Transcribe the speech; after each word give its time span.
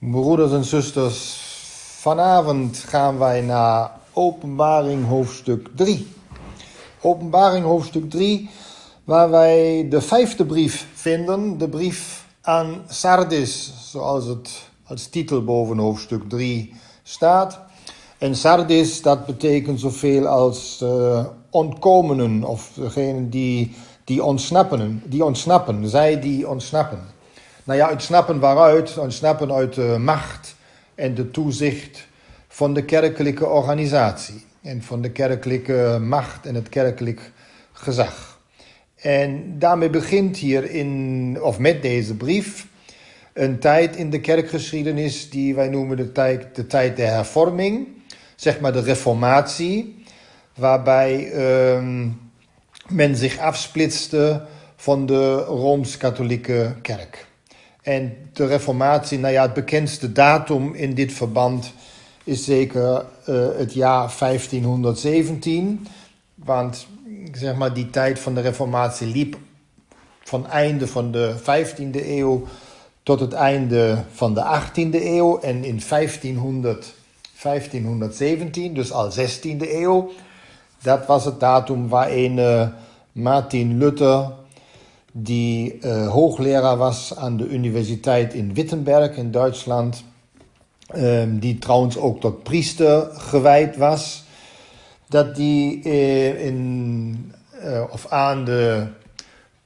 Broeders 0.00 0.52
en 0.52 0.64
zusters, 0.64 1.40
vanavond 2.00 2.76
gaan 2.76 3.18
wij 3.18 3.40
naar 3.40 3.90
Openbaring 4.12 5.06
hoofdstuk 5.06 5.68
3. 5.74 6.06
Openbaring 7.00 7.64
hoofdstuk 7.64 8.10
3, 8.10 8.50
waar 9.04 9.30
wij 9.30 9.86
de 9.88 10.00
vijfde 10.00 10.46
brief 10.46 10.86
vinden, 10.94 11.58
de 11.58 11.68
brief 11.68 12.26
aan 12.42 12.82
Sardis, 12.88 13.72
zoals 13.90 14.24
het 14.24 14.70
als 14.86 15.06
titel 15.06 15.44
boven 15.44 15.78
hoofdstuk 15.78 16.28
3 16.28 16.74
staat. 17.02 17.60
En 18.18 18.36
Sardis, 18.36 19.02
dat 19.02 19.26
betekent 19.26 19.80
zoveel 19.80 20.26
als 20.26 20.80
uh, 20.82 21.26
ontkomenen, 21.50 22.44
of 22.44 22.70
degenen 22.74 23.30
die, 23.30 23.74
die 24.04 24.24
ontsnappen, 24.24 25.02
die 25.06 25.24
ontsnappen, 25.24 25.88
zij 25.88 26.20
die 26.20 26.48
ontsnappen. 26.48 27.16
Nou 27.68 27.80
ja, 27.80 27.90
ontsnappen 27.90 28.40
waaruit? 28.40 28.98
Ontsnappen 28.98 29.52
uit 29.52 29.74
de 29.74 29.96
macht 29.98 30.56
en 30.94 31.14
de 31.14 31.30
toezicht 31.30 32.06
van 32.48 32.74
de 32.74 32.84
kerkelijke 32.84 33.46
organisatie. 33.46 34.44
En 34.62 34.82
van 34.82 35.02
de 35.02 35.10
kerkelijke 35.10 35.98
macht 36.02 36.46
en 36.46 36.54
het 36.54 36.68
kerkelijk 36.68 37.32
gezag. 37.72 38.40
En 38.96 39.58
daarmee 39.58 39.90
begint 39.90 40.36
hier 40.36 40.70
in, 40.70 41.38
of 41.42 41.58
met 41.58 41.82
deze 41.82 42.14
brief, 42.14 42.66
een 43.32 43.58
tijd 43.58 43.96
in 43.96 44.10
de 44.10 44.20
kerkgeschiedenis 44.20 45.30
die 45.30 45.54
wij 45.54 45.68
noemen 45.68 45.96
de 45.96 46.12
tijd, 46.12 46.54
de 46.54 46.66
tijd 46.66 46.96
der 46.96 47.10
hervorming, 47.10 47.88
zeg 48.36 48.60
maar 48.60 48.72
de 48.72 48.82
reformatie, 48.82 50.04
waarbij 50.54 51.32
uh, 51.32 52.06
men 52.88 53.16
zich 53.16 53.38
afsplitste 53.38 54.46
van 54.76 55.06
de 55.06 55.34
Rooms-Katholieke 55.36 56.74
kerk. 56.82 57.27
En 57.88 58.16
de 58.32 58.46
reformatie, 58.46 59.18
nou 59.18 59.32
ja, 59.32 59.42
het 59.42 59.54
bekendste 59.54 60.12
datum 60.12 60.74
in 60.74 60.94
dit 60.94 61.12
verband 61.12 61.72
is 62.24 62.44
zeker 62.44 63.04
uh, 63.28 63.46
het 63.56 63.74
jaar 63.74 64.14
1517. 64.18 65.86
Want 66.34 66.86
zeg 67.32 67.56
maar, 67.56 67.74
die 67.74 67.90
tijd 67.90 68.18
van 68.18 68.34
de 68.34 68.40
reformatie 68.40 69.06
liep 69.06 69.36
van 70.22 70.46
einde 70.46 70.86
van 70.86 71.12
de 71.12 71.34
15e 71.40 72.06
eeuw 72.06 72.46
tot 73.02 73.20
het 73.20 73.32
einde 73.32 74.04
van 74.12 74.34
de 74.34 74.60
18e 74.60 75.02
eeuw. 75.02 75.40
En 75.40 75.64
in 75.64 75.80
1500, 75.88 76.94
1517, 77.42 78.74
dus 78.74 78.92
al 78.92 79.10
16e 79.10 79.70
eeuw, 79.70 80.10
dat 80.82 81.06
was 81.06 81.24
het 81.24 81.40
datum 81.40 81.88
waarin 81.88 82.36
uh, 82.36 82.68
Martin 83.12 83.78
Luther 83.78 84.30
die 85.22 85.78
uh, 85.84 86.08
hoogleraar 86.08 86.76
was 86.76 87.16
aan 87.16 87.36
de 87.36 87.48
universiteit 87.48 88.34
in 88.34 88.54
Wittenberg 88.54 89.16
in 89.16 89.30
Duitsland. 89.30 90.04
Um, 90.96 91.38
die 91.38 91.58
trouwens 91.58 91.96
ook 91.96 92.20
tot 92.20 92.42
priester 92.42 93.10
gewijd 93.12 93.76
was. 93.76 94.24
Dat 95.08 95.36
die 95.36 95.80
uh, 95.84 96.44
in, 96.44 97.32
uh, 97.64 97.82
of 97.90 98.06
aan 98.06 98.44
de 98.44 98.86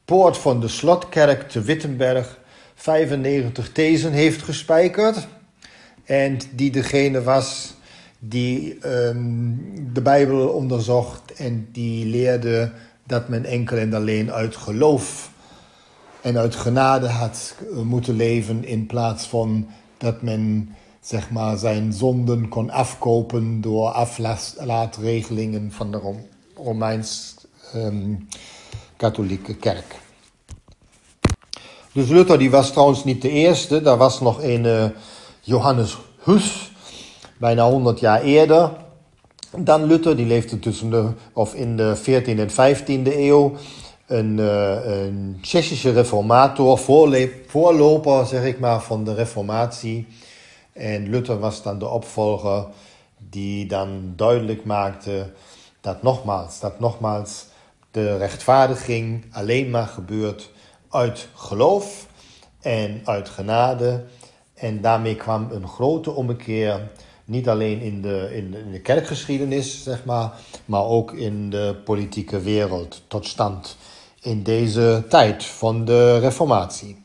poort 0.05 0.39
van 0.39 0.61
de 0.61 0.69
slotkerk 0.69 1.49
te 1.49 1.61
Wittenberg 1.61 2.39
95 2.75 3.73
thezen 3.73 4.13
heeft 4.13 4.43
gespijkerd. 4.43 5.27
En 6.05 6.39
die 6.55 6.71
degene 6.71 7.23
was 7.23 7.75
die 8.19 8.87
um, 8.87 9.93
de 9.93 10.03
Bijbel 10.03 10.49
onderzocht 10.49 11.33
en 11.33 11.69
die 11.73 12.07
leerde 12.07 12.73
dat 13.07 13.29
men 13.29 13.45
enkel 13.45 13.77
en 13.77 13.95
alleen 13.95 14.33
uit 14.33 14.57
geloof 14.57 15.32
en 16.23 16.39
uit 16.39 16.57
genade 16.57 17.09
had 17.09 17.55
eh, 17.59 17.65
moeten 17.77 18.17
leven 18.17 18.65
in 18.65 18.87
plaats 18.87 19.27
van 19.27 19.67
dat 19.99 20.23
men 20.23 20.75
zeg 21.01 21.31
maar, 21.31 21.57
zijn 21.57 21.93
zonden 21.93 22.49
kon 22.49 22.71
afkopen 22.71 23.61
door 23.61 23.89
aflaatregelingen 23.89 25.73
van 25.73 25.91
de 25.91 26.01
Romeins-Katholieke 26.57 29.53
ehm, 29.53 29.61
kerk. 29.61 30.01
Dus 31.93 32.09
Luther 32.09 32.39
die 32.39 32.51
was 32.51 32.71
trouwens 32.71 33.05
niet 33.05 33.23
de 33.23 33.31
eerste, 33.31 33.83
daar 33.83 33.97
was 33.97 34.21
nog 34.21 34.43
een 34.43 34.65
uh, 34.65 34.85
Johannes 35.41 35.99
Hus, 36.19 36.73
bijna 37.39 37.71
100 37.71 38.01
jaar 38.01 38.23
eerder 38.23 38.71
dan 39.59 39.85
Luther, 39.85 40.17
die 40.17 40.27
leefde 40.27 40.59
tussen 40.59 40.91
de, 40.91 41.09
of 41.33 41.55
in 41.55 41.77
de 41.77 41.97
14e 41.97 42.39
en 42.39 42.51
15e 42.51 43.17
eeuw 43.17 43.53
een, 44.13 44.39
uh, 44.39 44.85
een 44.85 45.39
Tsjechische 45.41 45.93
reformator, 45.93 46.79
voorloper 47.47 48.27
zeg 48.27 48.45
ik 48.45 48.59
maar, 48.59 48.83
van 48.83 49.05
de 49.05 49.15
reformatie. 49.15 50.07
En 50.73 51.09
Luther 51.09 51.39
was 51.39 51.63
dan 51.63 51.79
de 51.79 51.89
opvolger 51.89 52.67
die 53.31 53.67
dan 53.67 54.13
duidelijk 54.17 54.65
maakte 54.65 55.33
dat 55.81 56.03
nogmaals, 56.03 56.61
dat 56.61 56.81
nogmaals 56.81 57.47
de 57.91 58.17
rechtvaardiging 58.17 59.25
alleen 59.31 59.71
maar 59.71 59.87
gebeurt 59.87 60.51
uit 60.91 61.29
geloof 61.35 62.07
en 62.61 63.01
uit 63.05 63.29
genade. 63.29 64.05
En 64.55 64.81
daarmee 64.81 65.17
kwam 65.17 65.49
een 65.51 65.69
grote 65.69 66.11
ommekeer, 66.11 66.91
niet 67.25 67.49
alleen 67.49 67.81
in 67.81 68.03
de, 68.03 68.31
in 68.33 68.51
de, 68.51 68.59
in 68.59 68.73
de 68.73 68.81
kerkgeschiedenis, 68.81 69.83
zeg 69.83 70.05
maar, 70.05 70.33
maar 70.65 70.85
ook 70.85 71.13
in 71.13 71.51
de 71.51 71.77
politieke 71.85 72.41
wereld 72.41 73.03
tot 73.07 73.27
stand 73.27 73.77
in 74.23 74.43
deze 74.43 75.05
tijd 75.09 75.45
van 75.45 75.85
de 75.85 76.19
Reformatie. 76.19 76.97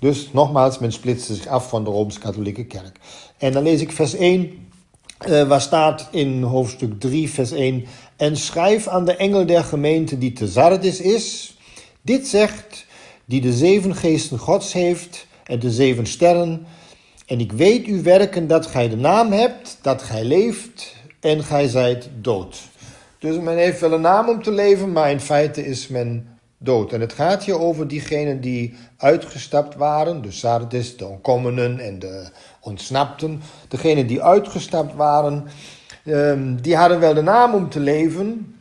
Dus 0.00 0.32
nogmaals, 0.32 0.78
men 0.78 0.92
splitste 0.92 1.34
zich 1.34 1.46
af 1.46 1.68
van 1.68 1.84
de 1.84 1.90
Rooms-Katholieke 1.90 2.64
Kerk. 2.64 2.98
En 3.38 3.52
dan 3.52 3.62
lees 3.62 3.80
ik 3.80 3.92
vers 3.92 4.14
1, 4.14 4.68
uh, 5.26 5.40
eh, 5.40 5.48
waar 5.48 5.60
staat 5.60 6.08
in 6.10 6.42
hoofdstuk 6.42 7.00
3, 7.00 7.30
vers 7.30 7.50
1: 7.50 7.84
En 8.16 8.36
schrijf 8.36 8.88
aan 8.88 9.04
de 9.04 9.16
engel 9.16 9.46
der 9.46 9.64
gemeente 9.64 10.18
die 10.18 10.32
te 10.32 10.46
Sardis 10.46 11.00
is: 11.00 11.56
Dit 12.02 12.28
zegt, 12.28 12.86
die 13.24 13.40
de 13.40 13.52
zeven 13.52 13.94
geesten 13.94 14.38
Gods 14.38 14.72
heeft 14.72 15.26
en 15.44 15.58
de 15.58 15.70
zeven 15.70 16.06
sterren. 16.06 16.66
En 17.26 17.40
ik 17.40 17.52
weet 17.52 17.86
uw 17.86 18.02
werken 18.02 18.46
dat 18.46 18.66
gij 18.66 18.88
de 18.88 18.96
naam 18.96 19.32
hebt, 19.32 19.78
dat 19.82 20.02
gij 20.02 20.24
leeft 20.24 20.94
en 21.20 21.44
gij 21.44 21.68
zijt 21.68 22.08
dood. 22.20 22.60
Dus 23.18 23.38
men 23.38 23.56
heeft 23.56 23.80
wel 23.80 23.92
een 23.92 24.00
naam 24.00 24.28
om 24.28 24.42
te 24.42 24.52
leven, 24.52 24.92
maar 24.92 25.10
in 25.10 25.20
feite 25.20 25.66
is 25.66 25.88
men 25.88 26.35
dood. 26.58 26.92
En 26.92 27.00
het 27.00 27.12
gaat 27.12 27.44
hier 27.44 27.60
over 27.60 27.88
diegenen 27.88 28.40
die 28.40 28.74
uitgestapt 28.96 29.74
waren, 29.74 30.22
de 30.22 30.30
Sardis, 30.30 30.96
de 30.96 31.06
onkomenen 31.06 31.78
en 31.78 31.98
de 31.98 32.28
ontsnapten. 32.60 33.42
Degenen 33.68 34.06
die 34.06 34.22
uitgestapt 34.22 34.94
waren, 34.94 35.44
um, 36.04 36.62
die 36.62 36.76
hadden 36.76 37.00
wel 37.00 37.14
de 37.14 37.22
naam 37.22 37.54
om 37.54 37.68
te 37.68 37.80
leven. 37.80 38.54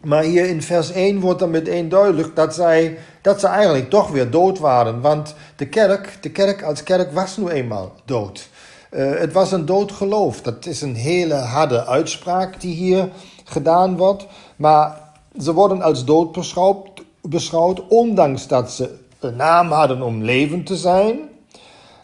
Maar 0.00 0.22
hier 0.22 0.48
in 0.48 0.62
vers 0.62 0.90
1 0.90 1.20
wordt 1.20 1.38
dan 1.38 1.50
meteen 1.50 1.88
duidelijk 1.88 2.36
dat 2.36 2.54
zij, 2.54 2.98
dat 3.22 3.40
ze 3.40 3.46
eigenlijk 3.46 3.90
toch 3.90 4.10
weer 4.10 4.30
dood 4.30 4.58
waren. 4.58 5.00
Want 5.00 5.34
de 5.56 5.68
kerk, 5.68 6.18
de 6.20 6.30
kerk 6.30 6.62
als 6.62 6.82
kerk 6.82 7.12
was 7.12 7.36
nu 7.36 7.48
eenmaal 7.48 7.92
dood. 8.04 8.48
Uh, 8.90 9.18
het 9.18 9.32
was 9.32 9.52
een 9.52 9.66
dood 9.66 9.92
geloof. 9.92 10.42
Dat 10.42 10.66
is 10.66 10.82
een 10.82 10.94
hele 10.94 11.34
harde 11.34 11.86
uitspraak 11.86 12.60
die 12.60 12.74
hier 12.74 13.08
gedaan 13.44 13.96
wordt. 13.96 14.26
Maar 14.56 15.00
ze 15.40 15.52
worden 15.52 15.82
als 15.82 16.04
dood 16.04 16.32
beschouwd 16.32 16.95
beschouwd, 17.28 17.86
ondanks 17.88 18.46
dat 18.46 18.70
ze 18.70 18.94
een 19.20 19.36
naam 19.36 19.70
hadden 19.70 20.02
om 20.02 20.22
levend 20.22 20.66
te 20.66 20.76
zijn, 20.76 21.18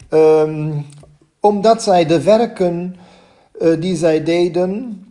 um, 0.09 0.85
omdat 1.39 1.83
zij 1.83 2.05
de 2.05 2.21
werken 2.21 2.95
uh, 3.61 3.81
die 3.81 3.95
zij 3.95 4.23
deden, 4.23 5.03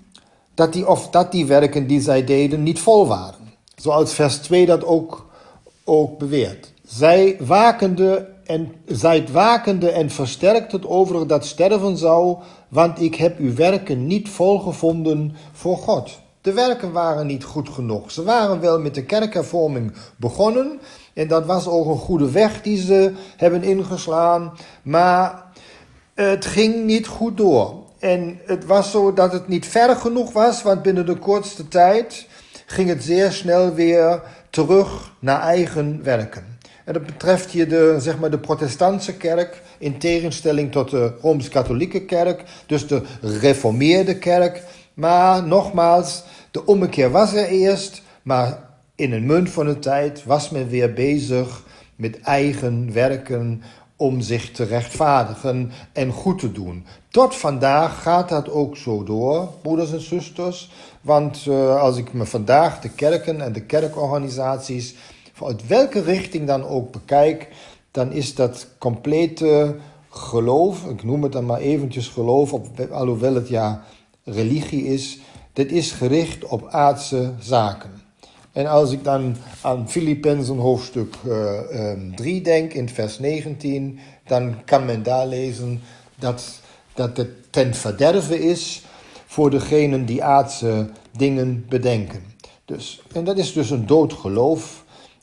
dat 0.54 0.72
die, 0.72 0.88
of 0.88 1.10
dat 1.10 1.32
die 1.32 1.46
werken 1.46 1.86
die 1.86 2.00
zij 2.00 2.24
deden 2.24 2.62
niet 2.62 2.80
vol 2.80 3.06
waren. 3.06 3.54
Zoals 3.76 4.12
vers 4.12 4.36
2 4.36 4.66
dat 4.66 4.84
ook, 4.84 5.26
ook 5.84 6.18
beweert. 6.18 6.72
Zij 6.84 7.36
wakende 7.40 8.28
en, 8.44 8.72
zijt 8.86 9.30
wakende 9.30 9.90
en 9.90 10.10
versterkt 10.10 10.72
het 10.72 10.86
over 10.86 11.26
dat 11.26 11.46
sterven 11.46 11.96
zou, 11.96 12.36
want 12.68 13.00
ik 13.00 13.14
heb 13.14 13.38
uw 13.38 13.54
werken 13.54 14.06
niet 14.06 14.28
volgevonden 14.28 15.34
voor 15.52 15.76
God. 15.76 16.20
De 16.42 16.52
werken 16.52 16.92
waren 16.92 17.26
niet 17.26 17.44
goed 17.44 17.68
genoeg. 17.68 18.10
Ze 18.10 18.22
waren 18.22 18.60
wel 18.60 18.80
met 18.80 18.94
de 18.94 19.04
kerkhervorming 19.04 19.92
begonnen. 20.16 20.80
En 21.14 21.28
dat 21.28 21.46
was 21.46 21.68
ook 21.68 21.86
een 21.86 21.98
goede 21.98 22.30
weg 22.30 22.62
die 22.62 22.82
ze 22.82 23.12
hebben 23.36 23.62
ingeslaan. 23.62 24.52
Maar 24.82 25.44
het 26.14 26.46
ging 26.46 26.84
niet 26.84 27.06
goed 27.06 27.36
door. 27.36 27.74
En 27.98 28.40
het 28.46 28.66
was 28.66 28.90
zo 28.90 29.12
dat 29.12 29.32
het 29.32 29.48
niet 29.48 29.66
ver 29.66 29.96
genoeg 29.96 30.32
was, 30.32 30.62
want 30.62 30.82
binnen 30.82 31.06
de 31.06 31.16
kortste 31.16 31.68
tijd 31.68 32.26
ging 32.66 32.88
het 32.88 33.04
zeer 33.04 33.32
snel 33.32 33.74
weer 33.74 34.22
terug 34.50 35.12
naar 35.18 35.40
eigen 35.40 36.02
werken. 36.02 36.58
En 36.84 36.92
dat 36.92 37.06
betreft 37.06 37.50
hier 37.50 37.68
de, 37.68 37.96
zeg 37.98 38.18
maar, 38.18 38.30
de 38.30 38.38
protestantse 38.38 39.16
kerk 39.16 39.62
in 39.78 39.98
tegenstelling 39.98 40.72
tot 40.72 40.90
de 40.90 41.12
Rooms-Katholieke 41.20 42.04
kerk, 42.04 42.44
dus 42.66 42.86
de 42.86 43.02
reformeerde 43.20 44.18
kerk. 44.18 44.62
Maar 44.94 45.46
nogmaals, 45.46 46.22
de 46.50 46.66
ommekeer 46.66 47.10
was 47.10 47.34
er 47.34 47.46
eerst, 47.46 48.02
maar 48.22 48.70
in 48.94 49.12
een 49.12 49.26
munt 49.26 49.50
van 49.50 49.66
de 49.66 49.78
tijd 49.78 50.24
was 50.24 50.50
men 50.50 50.68
weer 50.68 50.92
bezig 50.92 51.62
met 51.96 52.20
eigen 52.20 52.92
werken 52.92 53.62
om 53.96 54.20
zich 54.20 54.50
te 54.50 54.64
rechtvaardigen 54.64 55.70
en 55.92 56.12
goed 56.12 56.38
te 56.38 56.52
doen. 56.52 56.86
Tot 57.08 57.36
vandaag 57.36 58.02
gaat 58.02 58.28
dat 58.28 58.50
ook 58.50 58.76
zo 58.76 59.04
door, 59.04 59.48
broeders 59.62 59.92
en 59.92 60.00
zusters. 60.00 60.70
Want 61.00 61.46
uh, 61.48 61.80
als 61.80 61.96
ik 61.96 62.12
me 62.12 62.26
vandaag 62.26 62.80
de 62.80 62.88
kerken 62.88 63.40
en 63.40 63.52
de 63.52 63.62
kerkorganisaties, 63.62 64.94
uit 65.44 65.66
welke 65.66 66.02
richting 66.02 66.46
dan 66.46 66.64
ook 66.64 66.92
bekijk, 66.92 67.48
dan 67.90 68.12
is 68.12 68.34
dat 68.34 68.66
complete 68.78 69.76
geloof, 70.10 70.86
ik 70.86 71.04
noem 71.04 71.22
het 71.22 71.32
dan 71.32 71.46
maar 71.46 71.60
eventjes 71.60 72.08
geloof, 72.08 72.54
alhoewel 72.90 73.34
het 73.34 73.48
ja 73.48 73.82
religie 74.24 74.84
is, 74.84 75.18
dit 75.52 75.72
is 75.72 75.90
gericht 75.90 76.44
op 76.44 76.68
aardse 76.68 77.32
zaken. 77.38 77.90
En 78.52 78.66
als 78.66 78.92
ik 78.92 79.04
dan 79.04 79.36
aan 79.60 79.90
Filippenzen 79.90 80.56
hoofdstuk 80.56 81.14
uh, 81.26 81.90
um, 81.90 82.16
3 82.16 82.40
denk, 82.40 82.72
in 82.72 82.88
vers 82.88 83.18
19, 83.18 83.98
dan 84.26 84.64
kan 84.64 84.84
men 84.84 85.02
daar 85.02 85.26
lezen 85.26 85.80
dat, 86.18 86.60
dat 86.94 87.16
het 87.16 87.52
ten 87.52 87.74
verderve 87.74 88.38
is 88.38 88.82
voor 89.26 89.50
degenen 89.50 90.04
die 90.04 90.24
aardse 90.24 90.90
dingen 91.16 91.64
bedenken. 91.68 92.22
Dus, 92.64 93.02
en 93.12 93.24
dat 93.24 93.38
is 93.38 93.52
dus 93.52 93.70
een 93.70 93.86
dood 93.86 94.12
geloof. 94.12 94.81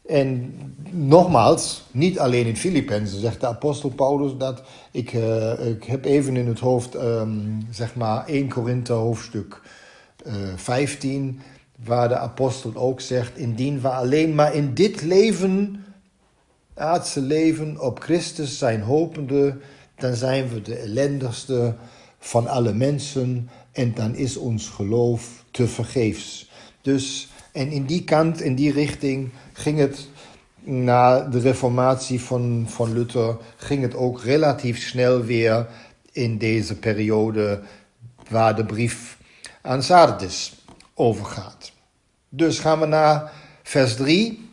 En 0.10 0.54
nogmaals, 0.92 1.84
niet 1.92 2.20
alleen 2.20 2.46
in 2.46 2.58
Filippenzen 2.58 3.20
zegt 3.20 3.40
de 3.40 3.48
apostel 3.48 3.90
Paulus 3.90 4.38
dat. 4.38 4.62
Ik, 4.92 5.14
uh, 5.14 5.68
ik 5.68 5.84
heb 5.84 6.06
even 6.06 6.38
in 6.38 6.48
het 6.48 6.60
hoofd, 6.60 6.96
um, 6.96 7.68
zeg 7.72 7.96
maar, 7.96 8.26
1 8.28 8.50
Korinthe 8.50 8.94
hoofdstuk 8.94 9.62
uh, 10.28 10.34
15, 10.56 11.42
waar 11.86 12.08
de 12.08 12.18
apostel 12.18 12.76
ook 12.76 13.02
zegt: 13.02 13.38
Indien 13.38 13.82
we 13.82 13.88
alleen 13.88 14.36
maar 14.36 14.54
in 14.54 14.74
dit 14.74 15.02
leven, 15.02 15.86
aardse 16.74 17.22
leven, 17.22 17.82
op 17.82 18.00
Christus 18.00 18.58
zijn 18.58 18.82
hopende, 18.82 19.58
dan 19.96 20.16
zijn 20.16 20.50
we 20.50 20.62
de 20.62 20.76
ellendigste 20.76 21.76
van 22.20 22.48
alle 22.48 22.74
mensen 22.74 23.50
en 23.72 23.94
dan 23.94 24.16
is 24.16 24.38
ons 24.38 24.68
geloof 24.68 25.44
te 25.52 25.68
vergeefs. 25.68 26.50
Dus, 26.82 27.28
en 27.52 27.72
in 27.72 27.86
die 27.86 28.04
kant, 28.04 28.42
in 28.42 28.56
die 28.56 28.72
richting 28.72 29.30
ging 29.60 29.78
het 29.78 30.08
na 30.60 31.20
de 31.20 31.40
reformatie 31.40 32.22
van, 32.22 32.66
van 32.68 32.94
Luther, 32.94 33.38
ging 33.58 33.82
het 33.82 33.96
ook 33.96 34.22
relatief 34.22 34.82
snel 34.82 35.22
weer 35.22 35.68
in 36.12 36.38
deze 36.38 36.76
periode 36.76 37.62
waar 38.30 38.56
de 38.56 38.66
brief 38.66 39.18
aan 39.62 39.84
Sardis 39.84 40.54
overgaat. 40.94 41.72
Dus 42.30 42.60
gaan 42.60 42.80
we 42.80 42.86
naar 42.86 43.32
vers 43.64 43.96
3, 43.96 44.50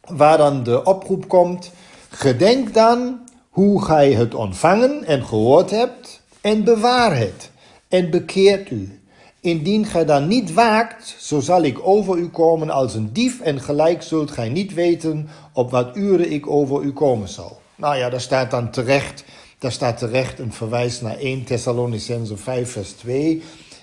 waar 0.00 0.38
dan 0.38 0.62
de 0.62 0.84
oproep 0.84 1.28
komt. 1.28 1.70
Gedenk 2.08 2.74
dan 2.74 3.20
hoe 3.48 3.84
gij 3.84 4.12
het 4.12 4.34
ontvangen 4.34 5.04
en 5.04 5.24
gehoord 5.24 5.70
hebt, 5.70 6.22
en 6.40 6.64
bewaar 6.64 7.16
het, 7.16 7.50
en 7.88 8.10
bekeert 8.10 8.70
u. 8.70 9.01
Indien 9.42 9.86
gij 9.86 10.04
dan 10.04 10.28
niet 10.28 10.52
waakt, 10.52 11.16
zo 11.18 11.40
zal 11.40 11.62
ik 11.62 11.86
over 11.86 12.18
u 12.18 12.28
komen 12.28 12.70
als 12.70 12.94
een 12.94 13.12
dief, 13.12 13.40
en 13.40 13.60
gelijk 13.60 14.02
zult 14.02 14.30
gij 14.30 14.48
niet 14.48 14.74
weten 14.74 15.28
op 15.52 15.70
wat 15.70 15.96
uren 15.96 16.30
ik 16.32 16.46
over 16.46 16.82
u 16.82 16.92
komen 16.92 17.28
zal. 17.28 17.60
Nou 17.74 17.96
ja, 17.96 18.10
daar 18.10 18.20
staat 18.20 18.50
dan 18.50 18.70
terecht, 18.70 19.24
daar 19.58 19.72
staat 19.72 19.98
terecht 19.98 20.38
een 20.38 20.52
verwijs 20.52 21.00
naar 21.00 21.18
1 21.18 21.44
Thessalonicense 21.44 22.36
5 22.36 22.70
vers 22.70 22.90
2 22.90 23.42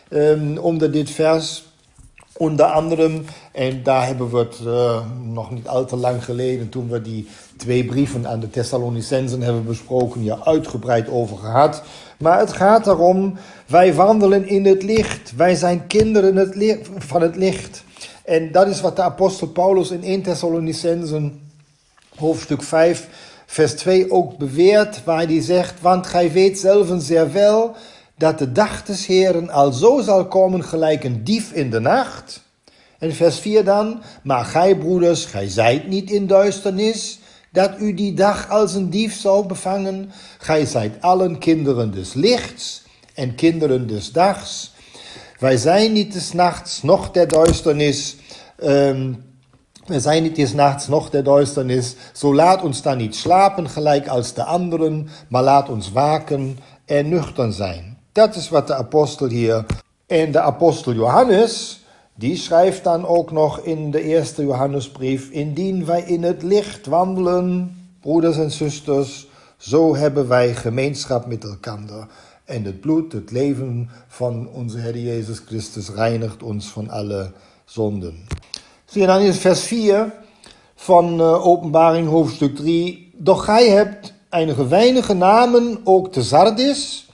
um, 0.10 0.58
onder 0.58 0.92
dit 0.92 1.12
vers. 1.12 1.64
Onder 2.40 2.66
andere, 2.66 3.22
en 3.52 3.84
daar 3.84 4.06
hebben 4.06 4.30
we 4.30 4.38
het 4.38 4.60
uh, 4.66 5.00
nog 5.24 5.52
niet 5.52 5.68
al 5.68 5.86
te 5.86 5.96
lang 5.96 6.24
geleden, 6.24 6.70
toen 6.70 6.90
we 6.90 7.02
die 7.02 7.28
twee 7.58 7.86
brieven 7.86 8.28
aan 8.28 8.40
de 8.40 8.50
Thessalonicensen 8.50 9.42
hebben 9.42 9.66
besproken, 9.66 10.24
ja 10.24 10.38
uitgebreid 10.44 11.10
over 11.10 11.38
gehad. 11.38 11.84
Maar 12.18 12.40
het 12.40 12.54
gaat 12.54 12.88
erom, 12.88 13.38
wij 13.66 13.94
wandelen 13.94 14.48
in 14.48 14.66
het 14.66 14.84
licht. 14.84 15.36
Wij 15.36 15.56
zijn 15.56 15.88
kinderen 15.88 16.54
van 16.98 17.22
het 17.22 17.36
licht. 17.36 17.84
En 18.24 18.52
dat 18.52 18.68
is 18.68 18.82
wat 18.82 18.96
de 18.96 19.02
apostel 19.02 19.48
Paulus 19.48 19.92
in 19.92 20.04
1 20.04 20.22
Thessalonicensen 20.22 21.42
hoofdstuk 22.16 22.64
5 22.64 23.08
vers 23.46 23.74
2 23.74 24.12
ook 24.12 24.38
beweert, 24.38 25.04
waar 25.04 25.26
hij 25.26 25.42
zegt, 25.42 25.82
want 25.82 26.08
gij 26.08 26.32
weet 26.32 26.60
zelf 26.60 26.88
zeer 26.98 27.32
wel 27.32 27.76
dat 28.20 28.38
de 28.38 28.52
dag 28.52 28.84
des 28.84 29.06
Heren 29.06 29.50
al 29.50 29.72
zo 29.72 30.02
zal 30.02 30.28
komen 30.28 30.64
gelijk 30.64 31.04
een 31.04 31.24
dief 31.24 31.52
in 31.52 31.70
de 31.70 31.80
nacht. 31.80 32.44
En 32.98 33.14
vers 33.14 33.40
4 33.40 33.64
dan, 33.64 34.02
maar 34.24 34.46
gij 34.46 34.78
broeders, 34.78 35.26
gij 35.26 35.48
zijt 35.48 35.88
niet 35.88 36.12
in 36.12 36.28
duisternis, 36.28 37.20
dat 37.52 37.80
u 37.80 37.94
die 37.94 38.14
dag 38.14 38.50
als 38.50 38.74
een 38.74 38.90
dief 38.90 39.20
zal 39.20 39.46
bevangen. 39.46 40.12
Gij 40.38 40.66
zijt 40.66 41.02
allen 41.02 41.38
kinderen 41.38 41.92
des 41.92 42.14
lichts 42.14 42.84
en 43.14 43.36
kinderen 43.36 43.88
des 43.88 44.12
dags. 44.12 44.74
Wij 45.38 45.58
zijn 45.58 45.92
niet 45.92 46.14
des 46.14 46.34
nachts, 46.34 46.82
noch 46.84 47.12
der 47.12 47.28
duisternis. 47.28 48.16
Um, 48.64 49.24
wij 49.86 50.00
zijn 50.00 50.24
niet 50.24 50.36
des 50.36 50.54
nachts, 50.54 50.88
noch 50.88 51.10
der 51.10 51.24
duisternis. 51.24 51.96
Zo 52.14 52.36
laat 52.36 52.64
ons 52.64 52.82
dan 52.82 52.98
niet 52.98 53.16
slapen 53.16 53.70
gelijk 53.70 54.08
als 54.08 54.34
de 54.34 54.44
anderen, 54.44 55.08
maar 55.30 55.44
laat 55.44 55.70
ons 55.70 55.92
waken 55.92 56.58
en 56.86 57.10
nuchtern 57.10 57.54
zijn. 57.54 57.99
Dat 58.20 58.36
is 58.36 58.50
wat 58.50 58.68
de 58.68 58.76
apostel 58.76 59.28
hier. 59.28 59.66
En 60.08 60.32
de 60.32 60.40
apostel 60.40 60.94
Johannes, 60.94 61.84
die 62.16 62.36
schrijft 62.38 62.84
dan 62.84 63.08
ook 63.08 63.32
nog 63.32 63.60
in 63.60 63.92
de 63.92 64.02
eerste 64.02 64.44
Johannesbrief: 64.44 65.30
Indien 65.30 65.86
wij 65.86 66.02
in 66.02 66.24
het 66.24 66.44
licht 66.44 66.86
wandelen, 66.86 67.78
broeders 68.02 68.38
en 68.38 68.52
zusters, 68.52 69.28
zo 69.58 69.96
hebben 69.96 70.28
wij 70.28 70.56
gemeenschap 70.56 71.26
met 71.26 71.44
elkaar. 71.44 72.08
En 72.46 72.64
het 72.64 72.82
bloed, 72.82 73.12
het 73.12 73.32
leven 73.32 73.90
van 74.08 74.50
onze 74.54 74.78
Heer 74.78 74.98
Jezus 74.98 75.40
Christus 75.46 75.90
reinigt 75.90 76.44
ons 76.44 76.68
van 76.68 76.90
alle 76.90 77.32
zonden. 77.66 78.26
Zie 78.86 79.02
je 79.02 79.08
dan 79.08 79.22
in 79.22 79.34
vers 79.34 79.62
4 79.62 80.14
van 80.76 81.20
uh, 81.20 81.46
Openbaring 81.46 82.08
hoofdstuk 82.08 82.56
3. 82.56 83.12
Doch 83.18 83.46
gij 83.46 83.70
hebt 83.70 84.14
enige 84.30 84.68
weinige 84.68 85.14
namen 85.14 85.80
ook 85.84 86.12
te 86.12 86.24
Sardis 86.24 87.08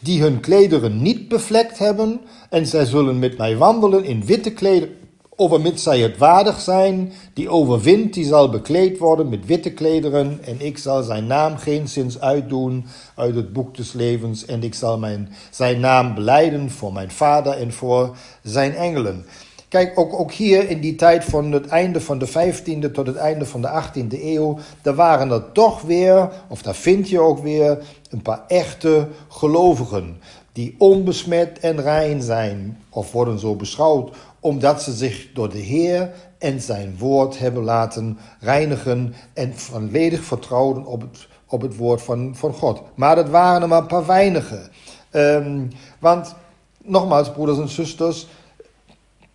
die 0.00 0.22
hun 0.22 0.40
klederen 0.40 1.02
niet 1.02 1.28
bevlekt 1.28 1.78
hebben, 1.78 2.20
en 2.50 2.66
zij 2.66 2.84
zullen 2.84 3.18
met 3.18 3.38
mij 3.38 3.56
wandelen 3.56 4.04
in 4.04 4.24
witte 4.24 4.52
klederen, 4.52 4.94
overmits 5.36 5.82
zij 5.82 6.00
het 6.00 6.18
waardig 6.18 6.60
zijn, 6.60 7.12
die 7.34 7.48
overwint, 7.48 8.14
die 8.14 8.24
zal 8.24 8.50
bekleed 8.50 8.98
worden 8.98 9.28
met 9.28 9.46
witte 9.46 9.72
klederen, 9.72 10.38
en 10.44 10.60
ik 10.60 10.78
zal 10.78 11.02
zijn 11.02 11.26
naam 11.26 11.56
geen 11.56 11.88
zins 11.88 12.20
uitdoen 12.20 12.86
uit 13.14 13.34
het 13.34 13.52
boek 13.52 13.76
des 13.76 13.92
levens, 13.92 14.44
en 14.44 14.62
ik 14.62 14.74
zal 14.74 14.98
mijn, 14.98 15.32
zijn 15.50 15.80
naam 15.80 16.14
beleiden 16.14 16.70
voor 16.70 16.92
mijn 16.92 17.10
vader 17.10 17.52
en 17.52 17.72
voor 17.72 18.16
zijn 18.42 18.74
engelen. 18.74 19.24
Kijk, 19.70 19.98
ook, 19.98 20.20
ook 20.20 20.32
hier 20.32 20.70
in 20.70 20.80
die 20.80 20.94
tijd 20.94 21.24
van 21.24 21.52
het 21.52 21.66
einde 21.66 22.00
van 22.00 22.18
de 22.18 22.28
15e 22.28 22.90
tot 22.92 23.06
het 23.06 23.16
einde 23.16 23.46
van 23.46 23.62
de 23.62 23.82
18e 23.82 24.22
eeuw, 24.22 24.58
daar 24.82 24.94
waren 24.94 25.30
er 25.30 25.52
toch 25.52 25.82
weer, 25.82 26.30
of 26.48 26.62
daar 26.62 26.74
vind 26.74 27.08
je 27.08 27.20
ook 27.20 27.38
weer, 27.38 27.78
een 28.10 28.22
paar 28.22 28.44
echte 28.46 29.08
gelovigen. 29.28 30.20
Die 30.52 30.74
onbesmet 30.78 31.58
en 31.58 31.80
rein 31.80 32.22
zijn, 32.22 32.82
of 32.88 33.12
worden 33.12 33.38
zo 33.38 33.54
beschouwd, 33.54 34.16
omdat 34.40 34.82
ze 34.82 34.92
zich 34.92 35.28
door 35.34 35.50
de 35.50 35.58
Heer 35.58 36.10
en 36.38 36.60
zijn 36.60 36.96
woord 36.98 37.38
hebben 37.38 37.62
laten 37.62 38.18
reinigen 38.40 39.14
en 39.32 39.58
volledig 39.58 40.24
vertrouwden 40.24 40.86
op 40.86 41.00
het, 41.00 41.28
op 41.46 41.60
het 41.60 41.76
woord 41.76 42.02
van, 42.02 42.36
van 42.36 42.52
God. 42.52 42.82
Maar 42.94 43.16
dat 43.16 43.28
waren 43.28 43.62
er 43.62 43.68
maar 43.68 43.80
een 43.80 43.86
paar 43.86 44.06
weinigen. 44.06 44.70
Um, 45.10 45.68
want, 45.98 46.34
nogmaals, 46.82 47.32
broeders 47.32 47.58
en 47.58 47.68
zusters, 47.68 48.26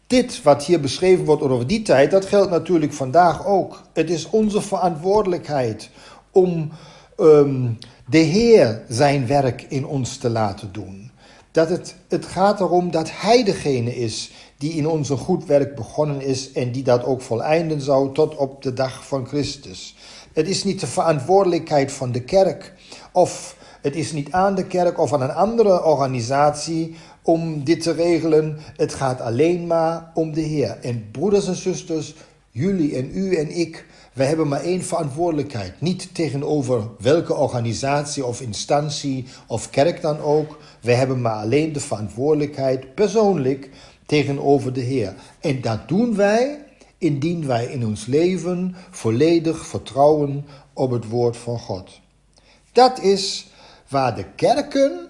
dit 0.08 0.42
wat 0.44 0.66
hier 0.66 0.80
beschreven 0.80 1.26
wordt 1.26 1.42
over 1.42 1.68
die 1.68 1.82
tijd, 1.82 2.12
dat 2.12 2.26
geldt 2.26 2.52
natuurlijk 2.52 2.94
vandaag 2.94 3.46
ook. 3.46 3.82
Het 3.94 4.10
is 4.10 4.30
onze 4.30 4.62
verantwoordelijkheid 4.62 5.90
om 6.32 6.72
um, 7.20 7.78
de 8.10 8.18
Heer 8.18 8.84
zijn 8.88 9.28
werk 9.28 9.66
in 9.70 9.86
ons 9.86 10.18
te 10.18 10.30
laten 10.30 10.72
doen. 10.72 11.12
Dat 11.52 11.70
het, 11.70 11.96
het 12.08 12.26
gaat 12.26 12.60
erom 12.60 12.92
dat 12.92 13.10
Hij 13.12 13.44
degene 13.44 13.96
is 13.96 14.32
die 14.58 14.74
in 14.74 14.88
ons 14.88 15.10
goed 15.10 15.46
werk 15.46 15.76
begonnen 15.76 16.22
is 16.22 16.52
en 16.52 16.72
die 16.72 16.84
dat 16.84 17.04
ook 17.04 17.22
voleinden 17.22 17.82
zou 17.82 18.14
tot 18.14 18.36
op 18.36 18.62
de 18.62 18.74
dag 18.74 19.08
van 19.08 19.28
Christus. 19.28 19.96
Het 20.34 20.48
is 20.48 20.64
niet 20.64 20.80
de 20.80 20.88
verantwoordelijkheid 20.88 21.92
van 21.92 22.12
de 22.12 22.22
kerk 22.22 22.74
of 23.12 23.56
het 23.82 23.96
is 23.96 24.12
niet 24.12 24.32
aan 24.32 24.56
de 24.56 24.66
kerk 24.66 25.00
of 25.00 25.14
aan 25.14 25.22
een 25.22 25.34
andere 25.34 25.84
organisatie 25.84 26.96
om 27.26 27.64
dit 27.64 27.82
te 27.82 27.92
regelen. 27.92 28.58
Het 28.76 28.94
gaat 28.94 29.22
alleen 29.22 29.68
maar 29.68 30.12
om 30.14 30.34
de 30.34 30.42
Heer. 30.42 30.78
En 30.82 31.08
broeders 31.12 31.48
en 31.48 31.56
zusters, 31.56 32.14
jullie 32.52 32.96
en 32.96 33.10
u 33.14 33.36
en 33.36 33.58
ik, 33.58 33.86
wij 34.14 34.28
hebben 34.28 34.48
maar 34.48 34.62
één 34.62 34.84
verantwoordelijkheid. 34.84 35.82
Niet 35.82 36.16
tegenover 36.16 36.88
welke 37.00 37.34
organisatie 37.34 38.26
of 38.26 38.42
instantie 38.42 39.26
of 39.48 39.70
kerk 39.70 40.02
dan 40.02 40.20
ook. 40.20 40.58
Wij 40.82 40.96
hebben 40.96 41.22
maar 41.22 41.36
alleen 41.44 41.74
de 41.74 41.80
verantwoordelijkheid 41.80 42.96
persoonlijk 42.96 43.70
tegenover 44.06 44.74
de 44.74 44.82
Heer. 44.82 45.14
En 45.40 45.62
dat 45.62 45.88
doen 45.88 46.16
wij 46.16 46.64
indien 46.98 47.48
wij 47.48 47.66
in 47.66 47.86
ons 47.86 48.06
leven 48.06 48.76
volledig 48.90 49.66
vertrouwen 49.66 50.46
op 50.74 50.92
het 50.92 51.10
woord 51.10 51.38
van 51.38 51.60
God. 51.60 52.00
Dat 52.72 53.02
is 53.02 53.48
waar 53.90 54.16
de 54.16 54.26
kerken 54.36 55.08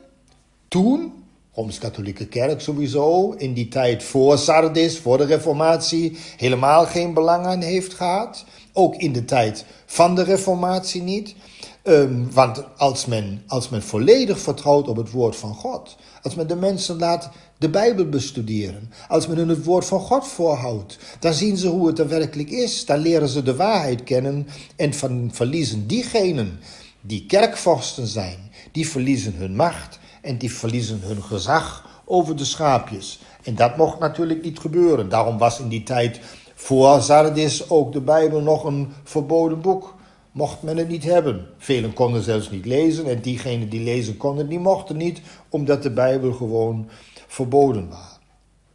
toen, 0.67 1.14
Rooms-Katholieke 1.55 2.27
Kerk 2.27 2.61
sowieso, 2.61 3.31
in 3.31 3.53
die 3.53 3.67
tijd 3.67 4.03
voor 4.03 4.37
Sardis, 4.37 4.99
voor 4.99 5.17
de 5.17 5.25
Reformatie, 5.25 6.17
helemaal 6.37 6.85
geen 6.85 7.13
belang 7.13 7.45
aan 7.45 7.61
heeft 7.61 7.93
gehad. 7.93 8.45
Ook 8.73 8.95
in 8.95 9.13
de 9.13 9.25
tijd 9.25 9.65
van 9.85 10.15
de 10.15 10.23
Reformatie 10.23 11.01
niet. 11.01 11.35
Um, 11.83 12.31
want 12.33 12.77
als 12.77 13.05
men, 13.05 13.43
als 13.47 13.69
men 13.69 13.83
volledig 13.83 14.39
vertrouwt 14.39 14.87
op 14.87 14.95
het 14.97 15.11
woord 15.11 15.35
van 15.35 15.53
God, 15.53 15.95
als 16.21 16.35
men 16.35 16.47
de 16.47 16.55
mensen 16.55 16.99
laat 16.99 17.29
de 17.57 17.69
Bijbel 17.69 18.09
bestuderen, 18.09 18.91
als 19.07 19.27
men 19.27 19.37
hun 19.37 19.49
het 19.49 19.63
woord 19.63 19.85
van 19.85 19.99
God 19.99 20.27
voorhoudt, 20.27 20.97
dan 21.19 21.33
zien 21.33 21.57
ze 21.57 21.67
hoe 21.67 21.87
het 21.87 21.99
er 21.99 22.07
werkelijk 22.07 22.49
is. 22.49 22.85
Dan 22.85 22.99
leren 22.99 23.27
ze 23.27 23.43
de 23.43 23.55
waarheid 23.55 24.03
kennen 24.03 24.47
en 24.75 24.93
van, 24.93 25.29
verliezen 25.33 25.87
diegenen 25.87 26.59
die 27.01 27.25
kerkvorsten 27.25 28.07
zijn, 28.07 28.51
die 28.71 28.89
verliezen 28.89 29.33
hun 29.35 29.55
macht 29.55 29.99
en 30.25 30.37
die 30.37 30.53
verliezen 30.53 30.99
hun 31.01 31.23
gezag 31.23 31.89
over 32.05 32.35
de 32.35 32.45
schaapjes. 32.45 33.19
En 33.43 33.55
dat 33.55 33.77
mocht 33.77 33.99
natuurlijk 33.99 34.43
niet 34.43 34.59
gebeuren. 34.59 35.09
Daarom 35.09 35.37
was 35.37 35.59
in 35.59 35.67
die 35.67 35.83
tijd 35.83 36.19
voor 36.55 37.01
Sardis 37.01 37.69
ook 37.69 37.93
de 37.93 38.01
Bijbel 38.01 38.41
nog 38.41 38.63
een 38.63 38.93
verboden 39.03 39.61
boek 39.61 39.95
mocht 40.35 40.61
men 40.61 40.77
het 40.77 40.87
niet 40.87 41.03
hebben. 41.03 41.47
Velen 41.57 41.93
konden 41.93 42.23
zelfs 42.23 42.49
niet 42.49 42.65
lezen 42.65 43.05
en 43.05 43.21
diegenen 43.21 43.69
die 43.69 43.83
lezen 43.83 44.17
konden, 44.17 44.49
die 44.49 44.59
mochten 44.59 44.97
niet, 44.97 45.21
omdat 45.49 45.83
de 45.83 45.91
Bijbel 45.91 46.33
gewoon 46.33 46.89
verboden 47.27 47.89
was. 47.89 48.19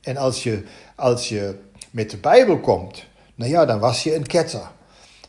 En 0.00 0.16
als 0.16 0.42
je, 0.42 0.64
als 0.97 1.28
je 1.28 1.59
met 1.90 2.11
de 2.11 2.16
Bijbel 2.16 2.61
komt, 2.61 3.04
nou 3.35 3.50
ja, 3.50 3.64
dan 3.64 3.78
was 3.78 4.02
je 4.02 4.14
een 4.14 4.26
ketter. 4.26 4.71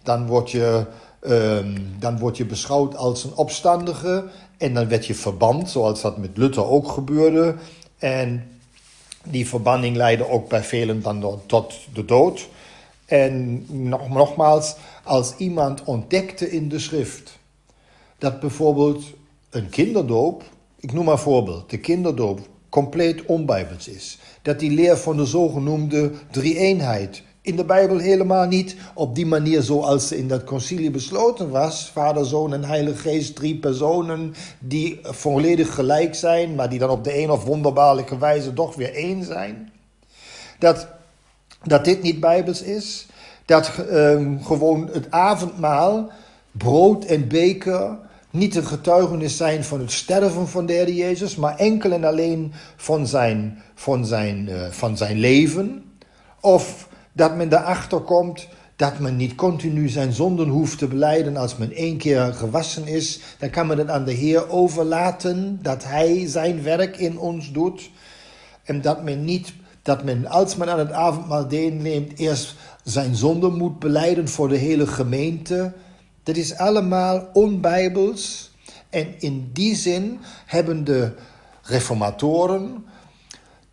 Dan 0.03 0.27
word 0.27 0.51
je, 0.51 0.85
um, 1.21 1.95
dan 1.99 2.19
word 2.19 2.37
je 2.37 2.45
beschouwd 2.45 2.95
als 2.95 3.23
een 3.23 3.35
opstandige 3.35 4.29
en 4.61 4.73
dan 4.73 4.87
werd 4.87 5.05
je 5.05 5.15
verband, 5.15 5.69
zoals 5.69 6.01
dat 6.01 6.17
met 6.17 6.37
Luther 6.37 6.65
ook 6.65 6.87
gebeurde. 6.87 7.55
En 7.97 8.47
die 9.23 9.47
verbanning 9.47 9.95
leidde 9.95 10.29
ook 10.29 10.49
bij 10.49 10.63
velen 10.63 11.01
dan 11.01 11.41
tot 11.45 11.73
de 11.93 12.05
dood. 12.05 12.47
En 13.05 13.65
nog, 13.69 14.09
nogmaals, 14.09 14.75
als 15.03 15.35
iemand 15.37 15.83
ontdekte 15.83 16.51
in 16.51 16.69
de 16.69 16.79
schrift 16.79 17.39
dat 18.17 18.39
bijvoorbeeld 18.39 19.03
een 19.49 19.69
kinderdoop, 19.69 20.43
ik 20.79 20.93
noem 20.93 21.05
maar 21.05 21.13
een 21.13 21.19
voorbeeld, 21.19 21.69
de 21.69 21.79
kinderdoop 21.79 22.39
compleet 22.69 23.25
onbijbels 23.25 23.87
is. 23.87 24.17
Dat 24.41 24.59
die 24.59 24.71
leer 24.71 24.97
van 24.97 25.17
de 25.17 25.25
zogenoemde 25.25 26.11
drie-eenheid 26.31 27.23
in 27.41 27.55
de 27.55 27.65
Bijbel 27.65 27.97
helemaal 27.97 28.47
niet 28.47 28.75
op 28.93 29.15
die 29.15 29.25
manier 29.25 29.61
zoals 29.61 30.11
in 30.11 30.27
dat 30.27 30.43
concilie 30.43 30.91
besloten 30.91 31.49
was. 31.49 31.89
Vader, 31.93 32.25
Zoon 32.25 32.53
en 32.53 32.63
Heilige 32.63 32.97
Geest, 32.97 33.35
drie 33.35 33.55
personen 33.55 34.33
die 34.59 34.99
volledig 35.03 35.75
gelijk 35.75 36.15
zijn, 36.15 36.55
maar 36.55 36.69
die 36.69 36.79
dan 36.79 36.89
op 36.89 37.03
de 37.03 37.17
een 37.17 37.31
of 37.31 37.43
wonderbaarlijke 37.43 38.17
wijze 38.17 38.53
toch 38.53 38.75
weer 38.75 38.93
één 38.93 39.23
zijn. 39.23 39.71
Dat 40.59 40.87
dat 41.63 41.85
dit 41.85 42.01
niet 42.01 42.19
bijbels 42.19 42.61
is. 42.61 43.05
Dat 43.45 43.71
ehm, 43.89 44.37
gewoon 44.39 44.89
het 44.91 45.11
avondmaal, 45.11 46.11
brood 46.51 47.05
en 47.05 47.27
beker, 47.27 47.97
niet 48.29 48.55
een 48.55 48.65
getuigenis 48.65 49.37
zijn 49.37 49.63
van 49.63 49.79
het 49.79 49.91
sterven 49.91 50.47
van 50.47 50.65
de 50.65 50.73
Heer 50.73 50.91
Jezus, 50.91 51.35
maar 51.35 51.57
enkel 51.57 51.91
en 51.91 52.03
alleen 52.03 52.53
van 52.75 53.07
zijn, 53.07 53.61
van 53.75 54.05
zijn, 54.05 54.47
uh, 54.49 54.67
van 54.69 54.97
zijn 54.97 55.17
leven. 55.17 55.83
Of 56.39 56.87
dat 57.13 57.35
men 57.35 57.53
erachter 57.53 57.99
komt 57.99 58.47
dat 58.81 58.99
men 58.99 59.15
niet 59.15 59.35
continu 59.35 59.89
zijn 59.89 60.13
zonden 60.13 60.47
hoeft 60.47 60.77
te 60.77 60.87
beleiden 60.87 61.37
als 61.37 61.57
men 61.57 61.71
één 61.71 61.97
keer 61.97 62.33
gewassen 62.33 62.87
is. 62.87 63.19
Dan 63.39 63.49
kan 63.49 63.67
men 63.67 63.77
het 63.77 63.89
aan 63.89 64.05
de 64.05 64.11
Heer 64.11 64.49
overlaten 64.49 65.59
dat 65.61 65.83
Hij 65.83 66.27
zijn 66.27 66.63
werk 66.63 66.97
in 66.97 67.19
ons 67.19 67.51
doet. 67.51 67.91
En 68.63 68.81
dat 68.81 69.03
men 69.03 69.23
niet 69.25 69.53
dat 69.81 70.03
men 70.03 70.27
als 70.27 70.55
men 70.55 70.69
aan 70.69 70.79
het 70.79 70.91
avondmaal 70.91 71.47
deelneemt 71.47 72.19
eerst 72.19 72.55
zijn 72.83 73.15
zonde 73.15 73.49
moet 73.49 73.79
beleiden 73.79 74.27
voor 74.27 74.47
de 74.47 74.57
hele 74.57 74.87
gemeente. 74.87 75.73
Dat 76.23 76.35
is 76.35 76.57
allemaal 76.57 77.29
onbijbels. 77.33 78.51
En 78.89 79.19
in 79.19 79.49
die 79.53 79.75
zin 79.75 80.19
hebben 80.45 80.83
de 80.83 81.11
reformatoren 81.61 82.85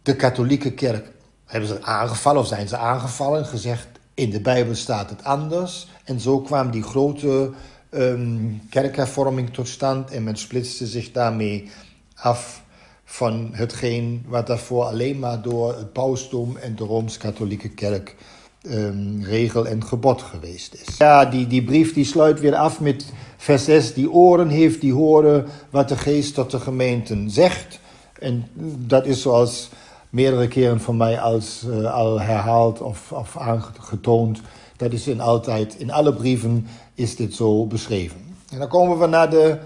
de 0.02 0.16
katholieke 0.16 0.72
kerk 0.72 1.10
hebben 1.48 1.68
ze 1.68 1.82
aangevallen 1.82 2.40
of 2.40 2.46
zijn 2.46 2.68
ze 2.68 2.76
aangevallen 2.76 3.46
gezegd 3.46 3.88
in 4.14 4.30
de 4.30 4.40
Bijbel 4.40 4.74
staat 4.74 5.10
het 5.10 5.24
anders. 5.24 5.88
En 6.04 6.20
zo 6.20 6.40
kwam 6.40 6.70
die 6.70 6.82
grote 6.82 7.50
um, 7.90 8.60
kerkhervorming 8.70 9.52
tot 9.52 9.68
stand 9.68 10.10
en 10.10 10.24
men 10.24 10.36
splitste 10.36 10.86
zich 10.86 11.12
daarmee 11.12 11.70
af 12.14 12.62
van 13.04 13.48
hetgeen 13.52 14.24
wat 14.26 14.46
daarvoor 14.46 14.84
alleen 14.84 15.18
maar 15.18 15.42
door 15.42 15.76
het 15.76 15.92
pausdom 15.92 16.56
en 16.56 16.76
de 16.76 16.84
Rooms-Katholieke 16.84 17.68
Kerk 17.68 18.16
um, 18.62 19.22
regel 19.22 19.66
en 19.66 19.84
gebod 19.84 20.22
geweest 20.22 20.74
is. 20.74 20.96
Ja, 20.96 21.24
die, 21.24 21.46
die 21.46 21.64
brief 21.64 21.94
die 21.94 22.04
sluit 22.04 22.40
weer 22.40 22.54
af 22.54 22.80
met 22.80 23.12
vers 23.36 23.64
6. 23.64 23.94
Die 23.94 24.10
oren 24.10 24.48
heeft, 24.48 24.80
die 24.80 24.92
horen 24.92 25.46
wat 25.70 25.88
de 25.88 25.96
geest 25.96 26.34
tot 26.34 26.50
de 26.50 26.60
gemeenten 26.60 27.30
zegt. 27.30 27.80
En 28.18 28.48
dat 28.86 29.06
is 29.06 29.22
zoals 29.22 29.68
meerdere 30.10 30.48
keren 30.48 30.80
van 30.80 30.96
mij 30.96 31.20
als, 31.20 31.64
uh, 31.68 31.94
al 31.94 32.20
herhaald 32.20 32.80
of, 32.80 33.12
of 33.12 33.36
aangetoond. 33.36 34.40
Dat 34.76 34.92
is 34.92 35.06
in 35.06 35.20
altijd, 35.20 35.74
in 35.78 35.90
alle 35.90 36.14
brieven 36.14 36.66
is 36.94 37.16
dit 37.16 37.34
zo 37.34 37.66
beschreven. 37.66 38.16
En 38.50 38.58
dan 38.58 38.68
komen 38.68 38.98
we 38.98 39.06
naar 39.06 39.30
de, 39.30 39.58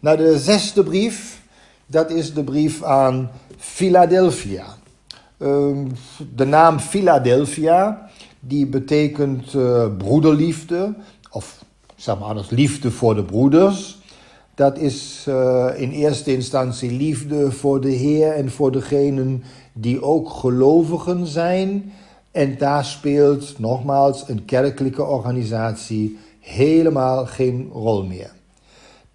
naar 0.00 0.16
de 0.16 0.38
zesde 0.38 0.82
brief 0.82 1.40
dat 1.90 2.10
is 2.10 2.34
de 2.34 2.44
brief 2.44 2.82
aan 2.82 3.30
Philadelphia. 3.56 4.64
Ehm, 5.38 5.86
de 6.34 6.44
naam 6.44 6.78
Philadelphia, 6.78 8.08
die 8.40 8.66
betekent 8.66 9.54
uh, 9.54 9.86
broederliefde, 9.98 10.94
of 11.30 11.64
zeg 11.96 12.18
maar 12.18 12.28
anders, 12.28 12.50
liefde 12.50 12.90
voor 12.90 13.14
de 13.14 13.24
broeders. 13.24 13.98
Dat 14.54 14.78
is 14.78 15.24
uh, 15.28 15.66
in 15.76 15.90
eerste 15.90 16.34
instantie 16.34 16.90
liefde 16.90 17.52
voor 17.52 17.80
de 17.80 17.90
Heer 17.90 18.32
en 18.32 18.50
voor 18.50 18.72
degenen 18.72 19.42
die 19.72 20.02
ook 20.02 20.30
gelovigen 20.30 21.26
zijn. 21.26 21.92
En 22.30 22.58
daar 22.58 22.84
speelt 22.84 23.58
nogmaals 23.58 24.28
een 24.28 24.44
kerkelijke 24.44 25.04
organisatie 25.04 26.18
helemaal 26.40 27.26
geen 27.26 27.70
rol 27.72 28.04
meer 28.04 28.30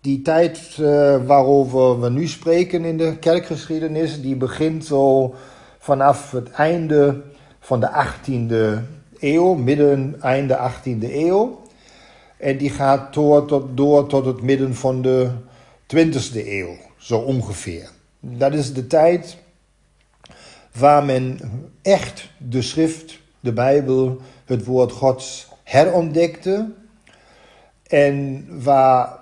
die 0.05 0.21
tijd 0.21 0.77
uh, 0.79 1.15
waarover 1.25 2.01
we 2.01 2.09
nu 2.09 2.27
spreken 2.27 2.85
in 2.85 2.97
de 2.97 3.17
kerkgeschiedenis, 3.17 4.21
die 4.21 4.35
begint 4.35 4.85
zo 4.85 5.33
vanaf 5.79 6.31
het 6.31 6.51
einde 6.51 7.21
van 7.59 7.79
de 7.79 7.89
18e 8.05 8.83
eeuw, 9.19 9.53
midden, 9.53 10.15
einde 10.21 10.71
18e 10.71 11.13
eeuw. 11.13 11.61
En 12.37 12.57
die 12.57 12.69
gaat 12.69 13.13
door 13.13 13.45
tot, 13.45 13.77
door 13.77 14.07
tot 14.07 14.25
het 14.25 14.41
midden 14.41 14.75
van 14.75 15.01
de 15.01 15.29
20e 15.95 16.47
eeuw, 16.47 16.75
zo 16.97 17.17
ongeveer. 17.17 17.89
Dat 18.19 18.53
is 18.53 18.73
de 18.73 18.87
tijd 18.87 19.37
waar 20.77 21.03
men 21.03 21.39
echt 21.81 22.29
de 22.37 22.61
schrift, 22.61 23.19
de 23.39 23.53
Bijbel, 23.53 24.17
het 24.45 24.65
woord 24.65 24.91
Gods 24.91 25.47
herontdekte. 25.63 26.71
En 27.87 28.45
waar 28.63 29.19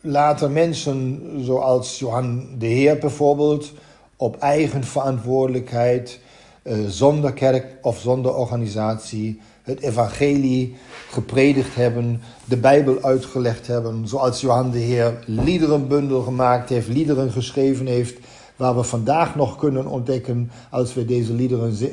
later 0.00 0.50
mensen 0.50 1.20
zoals 1.44 1.98
Johan 1.98 2.48
de 2.58 2.66
Heer 2.66 2.98
bijvoorbeeld 2.98 3.72
op 4.16 4.36
eigen 4.36 4.84
verantwoordelijkheid, 4.84 6.20
eh, 6.62 6.76
zonder 6.86 7.32
kerk 7.32 7.76
of 7.82 8.00
zonder 8.00 8.34
organisatie, 8.34 9.40
het 9.62 9.80
evangelie 9.80 10.76
gepredikt 11.10 11.74
hebben, 11.74 12.22
de 12.44 12.56
Bijbel 12.56 13.02
uitgelegd 13.02 13.66
hebben, 13.66 14.08
zoals 14.08 14.40
Johan 14.40 14.70
de 14.70 14.78
Heer 14.78 15.24
liederenbundel 15.26 16.22
gemaakt 16.22 16.68
heeft, 16.68 16.88
liederen 16.88 17.30
geschreven 17.30 17.86
heeft, 17.86 18.18
waar 18.56 18.76
we 18.76 18.82
vandaag 18.82 19.34
nog 19.34 19.56
kunnen 19.56 19.86
ontdekken 19.86 20.50
als 20.70 20.94
we 20.94 21.04
deze 21.04 21.32
liederen 21.32 21.76
eh, 21.78 21.90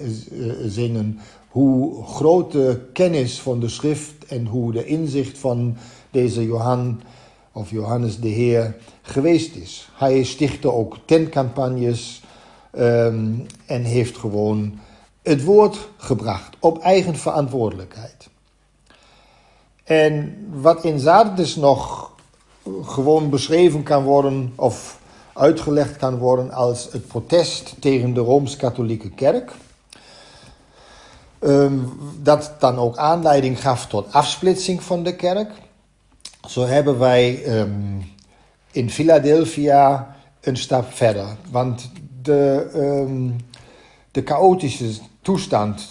zingen, 0.66 1.20
hoe 1.48 2.04
grote 2.06 2.82
kennis 2.94 3.40
van 3.40 3.60
de 3.60 3.70
schrift 3.70 4.26
en 4.26 4.46
hoe 4.46 4.72
de 4.72 4.86
inzicht 4.86 5.38
van 5.38 5.78
deze 6.12 6.46
Johan 6.46 7.02
of 7.52 7.70
Johannes 7.70 8.20
de 8.20 8.28
Heer 8.28 8.76
geweest 9.02 9.56
is. 9.56 9.90
Hij 9.94 10.24
stichtte 10.24 10.72
ook 10.72 10.98
tentcampagnes 11.06 12.24
um, 12.78 13.46
en 13.66 13.84
heeft 13.84 14.18
gewoon 14.18 14.80
het 15.22 15.44
woord 15.44 15.90
gebracht 15.98 16.56
op 16.60 16.80
eigen 16.80 17.16
verantwoordelijkheid. 17.16 18.30
En 19.84 20.36
wat 20.62 20.84
in 20.84 21.00
Sardes 21.00 21.56
nog 21.56 22.12
gewoon 22.84 23.30
beschreven 23.30 23.84
kan 23.84 24.04
worden 24.04 24.54
of 24.56 25.00
uitgelegd 25.34 25.98
kan 25.98 26.18
worden 26.18 26.52
als 26.52 26.88
het 26.92 27.08
protest 27.08 27.76
tegen 27.80 28.14
de 28.14 28.20
Rooms-Katholieke 28.20 29.10
Kerk. 29.10 29.52
Um, 31.40 32.00
dat 32.22 32.54
dan 32.60 32.78
ook 32.78 32.98
aanleiding 32.98 33.62
gaf 33.62 33.88
tot 33.88 34.14
afsplitsing 34.14 34.84
van 34.84 35.04
de 35.04 35.16
kerk. 35.16 35.52
Zo 36.48 36.66
hebben 36.66 37.00
wij 37.00 37.58
um, 37.60 38.04
in 38.72 38.90
Philadelphia 38.90 40.16
een 40.42 40.58
stap 40.58 40.94
verder. 40.94 41.26
Want 41.52 41.92
de, 42.22 42.70
um, 42.76 43.36
de 44.12 44.22
chaotische 44.26 44.92
toestand, 45.22 45.88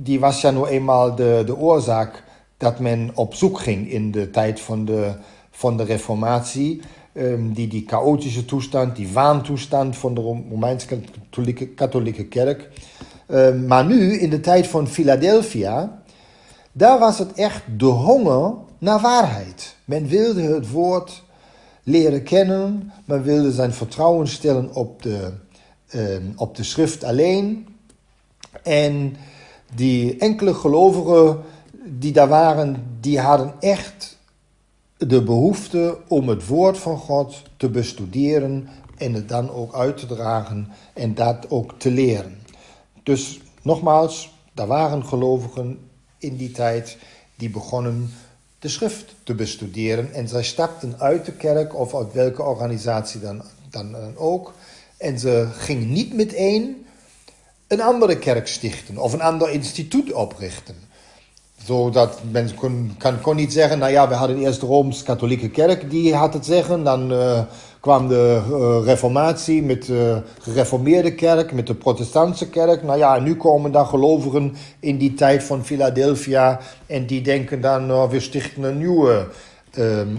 die 0.00 0.20
was 0.20 0.40
ja 0.40 0.50
nou 0.50 0.68
eenmaal 0.68 1.14
de, 1.14 1.42
de 1.46 1.56
oorzaak 1.56 2.24
dat 2.56 2.78
men 2.78 3.10
op 3.14 3.34
zoek 3.34 3.58
ging 3.58 3.90
in 3.90 4.10
de 4.10 4.30
tijd 4.30 4.60
van 4.60 4.84
de, 4.84 5.12
van 5.50 5.76
de 5.76 5.84
reformatie. 5.84 6.80
Um, 7.14 7.52
die, 7.52 7.68
die 7.68 7.84
chaotische 7.86 8.44
toestand, 8.44 8.96
die 8.96 9.12
waantoestand 9.12 9.96
van 9.96 10.14
de 10.14 10.20
Romeins-katholieke 10.20 11.68
katholieke 11.68 12.24
kerk. 12.24 12.68
Um, 13.28 13.66
maar 13.66 13.84
nu, 13.84 14.18
in 14.18 14.30
de 14.30 14.40
tijd 14.40 14.66
van 14.66 14.88
Philadelphia, 14.88 16.02
daar 16.72 16.98
was 16.98 17.18
het 17.18 17.32
echt 17.32 17.62
de 17.76 17.84
honger 17.84 18.54
naar 18.78 19.00
waarheid. 19.00 19.76
Men 19.84 20.06
wilde 20.06 20.42
het 20.42 20.70
woord 20.70 21.22
leren 21.82 22.22
kennen, 22.22 22.92
men 23.04 23.22
wilde 23.22 23.52
zijn 23.52 23.72
vertrouwen 23.72 24.28
stellen 24.28 24.74
op 24.74 25.02
de, 25.02 25.32
uh, 25.94 26.16
op 26.36 26.56
de 26.56 26.62
schrift 26.62 27.04
alleen. 27.04 27.66
En 28.62 29.16
die 29.74 30.16
enkele 30.16 30.54
gelovigen 30.54 31.38
die 31.84 32.12
daar 32.12 32.28
waren, 32.28 32.96
die 33.00 33.20
hadden 33.20 33.54
echt 33.60 34.09
de 35.06 35.22
behoefte 35.22 35.98
om 36.08 36.28
het 36.28 36.46
woord 36.46 36.78
van 36.78 36.98
God 36.98 37.42
te 37.56 37.68
bestuderen 37.68 38.68
en 38.96 39.12
het 39.12 39.28
dan 39.28 39.50
ook 39.50 39.74
uit 39.74 39.96
te 39.96 40.06
dragen 40.06 40.68
en 40.94 41.14
dat 41.14 41.50
ook 41.50 41.74
te 41.78 41.90
leren. 41.90 42.38
Dus 43.02 43.40
nogmaals, 43.62 44.34
daar 44.52 44.66
waren 44.66 45.04
gelovigen 45.04 45.78
in 46.18 46.36
die 46.36 46.50
tijd 46.50 46.96
die 47.36 47.50
begonnen 47.50 48.10
de 48.58 48.68
schrift 48.68 49.14
te 49.22 49.34
bestuderen. 49.34 50.12
En 50.12 50.28
zij 50.28 50.42
stapten 50.42 50.94
uit 50.98 51.24
de 51.24 51.32
kerk 51.32 51.76
of 51.76 51.94
uit 51.94 52.12
welke 52.12 52.42
organisatie 52.42 53.20
dan, 53.20 53.42
dan 53.70 54.16
ook. 54.16 54.54
En 54.96 55.18
ze 55.18 55.48
gingen 55.52 55.92
niet 55.92 56.14
meteen 56.14 56.86
een 57.66 57.80
andere 57.80 58.18
kerk 58.18 58.46
stichten 58.46 58.98
of 58.98 59.12
een 59.12 59.22
ander 59.22 59.50
instituut 59.50 60.12
oprichten. 60.12 60.76
Zodat 61.64 62.20
men 62.30 62.54
kon, 62.54 62.94
kan, 63.22 63.36
niet 63.36 63.52
zeggen, 63.52 63.78
nou 63.78 63.92
ja, 63.92 64.08
we 64.08 64.14
hadden 64.14 64.38
eerst 64.38 64.60
de 64.60 64.66
Rooms-Katholieke 64.66 65.50
Kerk, 65.50 65.90
die 65.90 66.14
had 66.14 66.34
het 66.34 66.46
zeggen. 66.46 66.84
Dan 66.84 67.12
uh, 67.12 67.40
kwam 67.80 68.08
de 68.08 68.40
uh, 68.50 68.86
reformatie 68.86 69.62
met 69.62 69.84
de 69.84 70.22
gereformeerde 70.40 71.14
kerk, 71.14 71.52
met 71.52 71.66
de 71.66 71.74
protestantse 71.74 72.48
kerk. 72.48 72.82
Nou 72.82 72.98
ja, 72.98 73.18
nu 73.18 73.36
komen 73.36 73.72
dan 73.72 73.86
gelovigen 73.86 74.54
in 74.80 74.98
die 74.98 75.14
tijd 75.14 75.42
van 75.42 75.64
Philadelphia 75.64 76.60
en 76.86 77.06
die 77.06 77.22
denken 77.22 77.60
dan, 77.60 77.90
uh, 77.90 78.08
we 78.08 78.20
stichten 78.20 78.62
een 78.62 78.78
nieuwe 78.78 79.26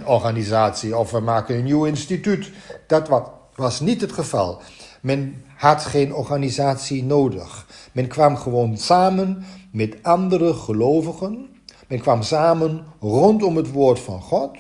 organisatie 0.05 0.98
of 0.98 1.12
we 1.12 1.19
maken 1.19 1.55
een 1.55 1.63
nieuw 1.63 1.86
instituut. 1.86 2.51
Dat 2.88 3.07
was, 3.07 3.21
was 3.55 3.79
niet 3.79 4.01
het 4.01 4.12
geval. 4.12 4.62
Men 5.01 5.43
had 5.55 5.86
geen 5.86 6.13
organisatie 6.13 7.03
nodig. 7.03 7.65
Men 7.91 8.07
kwam 8.07 8.38
gewoon 8.38 8.77
samen 8.77 9.45
met 9.72 9.96
andere 10.01 10.54
gelovigen. 10.54 11.50
Men 11.88 12.00
kwam 12.00 12.22
samen 12.22 12.86
rondom 13.00 13.56
het 13.56 13.72
woord 13.72 14.00
van 14.00 14.22
God. 14.22 14.58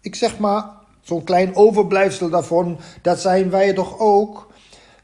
Ik 0.00 0.14
zeg 0.14 0.38
maar, 0.38 0.64
zo'n 1.00 1.24
klein 1.24 1.56
overblijfsel 1.56 2.30
daarvan, 2.30 2.78
dat 3.02 3.20
zijn 3.20 3.50
wij 3.50 3.72
toch 3.72 3.98
ook. 3.98 4.50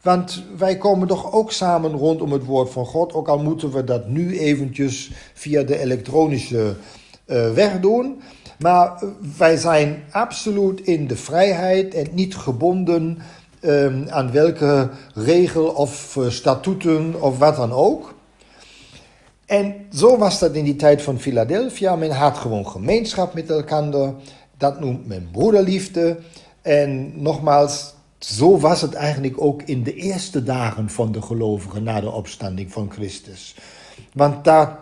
Want 0.03 0.45
wij 0.57 0.77
komen 0.77 1.09
toch 1.09 1.33
ook 1.33 1.53
samen 1.53 1.91
rondom 1.91 2.33
het 2.33 2.45
woord 2.45 2.71
van 2.71 2.87
God, 2.87 3.13
ook 3.13 3.29
al 3.29 3.39
moeten 3.39 3.71
we 3.71 3.85
dat 3.85 4.09
nu 4.09 4.39
eventjes 4.39 5.11
via 5.35 5.63
de 5.63 5.79
elektronische 5.79 6.77
uh, 7.27 7.53
weg 7.53 7.81
doen. 7.81 8.23
Maar 8.59 9.03
wij 9.39 9.57
zijn 9.57 10.05
absoluut 10.11 10.81
in 10.81 11.07
de 11.07 11.17
vrijheid 11.17 11.95
en 11.95 12.07
niet 12.13 12.37
gebonden 12.37 13.19
um, 13.61 14.07
aan 14.09 14.33
welke 14.33 14.91
regel 15.15 15.67
of 15.67 16.17
uh, 16.17 16.31
statuten 16.31 17.23
of 17.23 17.39
wat 17.39 17.57
dan 17.57 17.73
ook. 17.73 18.15
En 19.49 19.75
zo 19.93 20.19
was 20.19 20.39
dat 20.39 20.55
in 20.55 20.65
die 20.65 20.77
tijd 20.77 21.03
van 21.03 21.21
Philadelphia. 21.21 21.97
Men 21.97 22.11
had 22.11 22.39
gewoon 22.39 22.69
gemeenschap 22.69 23.35
met 23.35 23.51
elkaar. 23.51 24.13
Dat 24.57 24.81
noemt 24.81 25.07
men 25.07 25.29
broederliefde. 25.33 26.19
En 26.63 27.13
nogmaals, 27.23 27.95
zo 28.19 28.59
was 28.59 28.81
het 28.81 28.95
eigenlijk 28.95 29.41
ook 29.41 29.63
in 29.63 29.83
de 29.83 29.95
eerste 29.95 30.43
dagen 30.43 30.91
van 30.91 31.13
de 31.13 31.23
gelovigen 31.23 31.83
na 31.83 32.01
de 32.01 32.11
opstanding 32.11 32.73
van 32.73 32.91
Christus. 32.91 33.55
Want 34.13 34.45
daar 34.45 34.79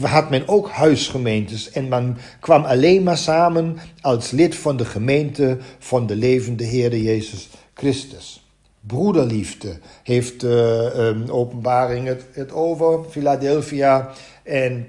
had 0.00 0.30
men 0.30 0.48
ook 0.48 0.68
huisgemeentes 0.68 1.70
en 1.70 1.88
men 1.88 2.16
kwam 2.40 2.64
alleen 2.64 3.02
maar 3.02 3.18
samen 3.18 3.76
als 4.00 4.30
lid 4.30 4.56
van 4.56 4.76
de 4.76 4.84
gemeente 4.84 5.58
van 5.78 6.06
de 6.06 6.16
levende 6.16 6.64
Heer 6.64 6.96
Jezus 6.96 7.48
Christus. 7.74 8.43
Broederliefde 8.86 9.78
heeft 10.02 10.42
uh, 10.42 11.34
openbaring 11.34 12.16
het, 12.32 12.52
over, 12.52 13.04
Philadelphia. 13.10 14.10
En 14.42 14.86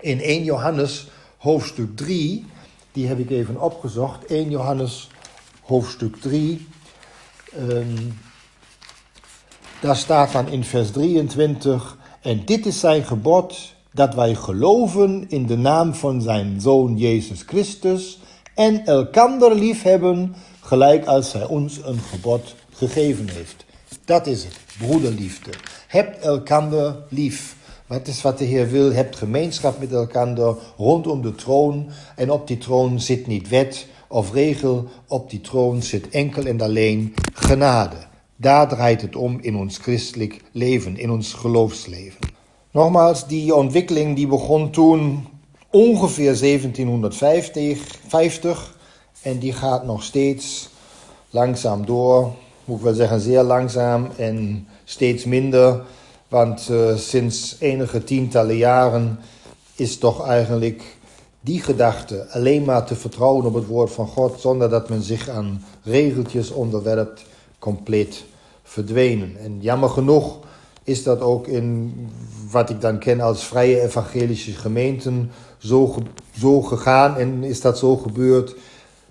in 0.00 0.20
1 0.20 0.44
Johannes 0.44 1.08
hoofdstuk 1.36 1.96
3, 1.96 2.44
die 2.92 3.06
heb 3.06 3.18
ik 3.18 3.30
even 3.30 3.60
opgezocht. 3.60 4.26
1 4.26 4.50
Johannes 4.50 5.08
hoofdstuk 5.62 6.16
3. 6.16 6.66
Um, 7.58 8.18
daar 9.80 9.96
staat 9.96 10.32
dan 10.32 10.48
in 10.48 10.64
vers 10.64 10.90
23: 10.90 11.98
En 12.20 12.44
dit 12.44 12.66
is 12.66 12.80
zijn 12.80 13.04
gebod, 13.04 13.74
dat 13.92 14.14
wij 14.14 14.34
geloven 14.34 15.24
in 15.28 15.46
de 15.46 15.56
naam 15.56 15.94
van 15.94 16.22
zijn 16.22 16.60
zoon 16.60 16.96
Jezus 16.96 17.42
Christus 17.46 18.18
en 18.54 18.84
elkander 18.86 19.54
liefhebben, 19.54 20.34
gelijk 20.60 21.06
als 21.06 21.32
hij 21.32 21.44
ons 21.44 21.80
een 21.84 21.98
gebod 21.98 22.54
gegeven 22.78 23.28
heeft. 23.28 23.64
Dat 24.04 24.26
is 24.26 24.44
het, 24.44 24.58
broederliefde. 24.78 25.50
Hebt 25.86 26.24
elkander 26.24 26.96
lief. 27.08 27.56
Wat 27.86 28.06
is 28.06 28.22
wat 28.22 28.38
de 28.38 28.44
Heer 28.44 28.70
wil? 28.70 28.92
Hebt 28.92 29.16
gemeenschap 29.16 29.80
met 29.80 29.92
elkander 29.92 30.56
rondom 30.76 31.22
de 31.22 31.34
troon. 31.34 31.88
En 32.16 32.30
op 32.30 32.46
die 32.46 32.58
troon 32.58 33.00
zit 33.00 33.26
niet 33.26 33.48
wet 33.48 33.86
of 34.08 34.32
regel, 34.32 34.88
op 35.08 35.30
die 35.30 35.40
troon 35.40 35.82
zit 35.82 36.08
enkel 36.08 36.44
en 36.44 36.60
alleen 36.60 37.14
genade. 37.34 37.96
Daar 38.36 38.68
draait 38.68 39.02
het 39.02 39.16
om 39.16 39.38
in 39.40 39.56
ons 39.56 39.78
christelijk 39.78 40.42
leven, 40.52 40.96
in 40.96 41.10
ons 41.10 41.32
geloofsleven. 41.32 42.20
Nogmaals, 42.70 43.26
die 43.26 43.54
ontwikkeling 43.54 44.16
die 44.16 44.26
begon 44.26 44.70
toen 44.70 45.26
ongeveer 45.70 46.38
1750 46.38 48.76
en 49.22 49.38
die 49.38 49.52
gaat 49.52 49.84
nog 49.84 50.02
steeds 50.02 50.68
langzaam 51.30 51.86
door 51.86 52.32
moet 52.68 52.78
ik 52.78 52.84
wel 52.84 52.94
zeggen, 52.94 53.20
zeer 53.20 53.42
langzaam 53.42 54.08
en 54.16 54.66
steeds 54.84 55.24
minder. 55.24 55.80
Want 56.28 56.68
uh, 56.70 56.96
sinds 56.96 57.56
enige 57.58 58.04
tientallen 58.04 58.56
jaren 58.56 59.18
is 59.74 59.98
toch 59.98 60.26
eigenlijk 60.26 60.96
die 61.40 61.60
gedachte 61.62 62.26
alleen 62.30 62.64
maar 62.64 62.86
te 62.86 62.94
vertrouwen 62.94 63.44
op 63.44 63.54
het 63.54 63.66
woord 63.66 63.90
van 63.90 64.06
God, 64.06 64.40
zonder 64.40 64.70
dat 64.70 64.88
men 64.88 65.02
zich 65.02 65.28
aan 65.28 65.64
regeltjes 65.82 66.50
onderwerpt, 66.50 67.24
compleet 67.58 68.24
verdwenen. 68.62 69.36
En 69.38 69.58
jammer 69.60 69.88
genoeg 69.88 70.38
is 70.84 71.02
dat 71.02 71.20
ook 71.20 71.46
in 71.46 71.94
wat 72.50 72.70
ik 72.70 72.80
dan 72.80 72.98
ken 72.98 73.20
als 73.20 73.44
vrije 73.44 73.82
evangelische 73.82 74.52
gemeenten 74.52 75.30
zo, 75.58 75.94
zo 76.38 76.62
gegaan 76.62 77.16
en 77.16 77.44
is 77.44 77.60
dat 77.60 77.78
zo 77.78 77.96
gebeurd. 77.96 78.54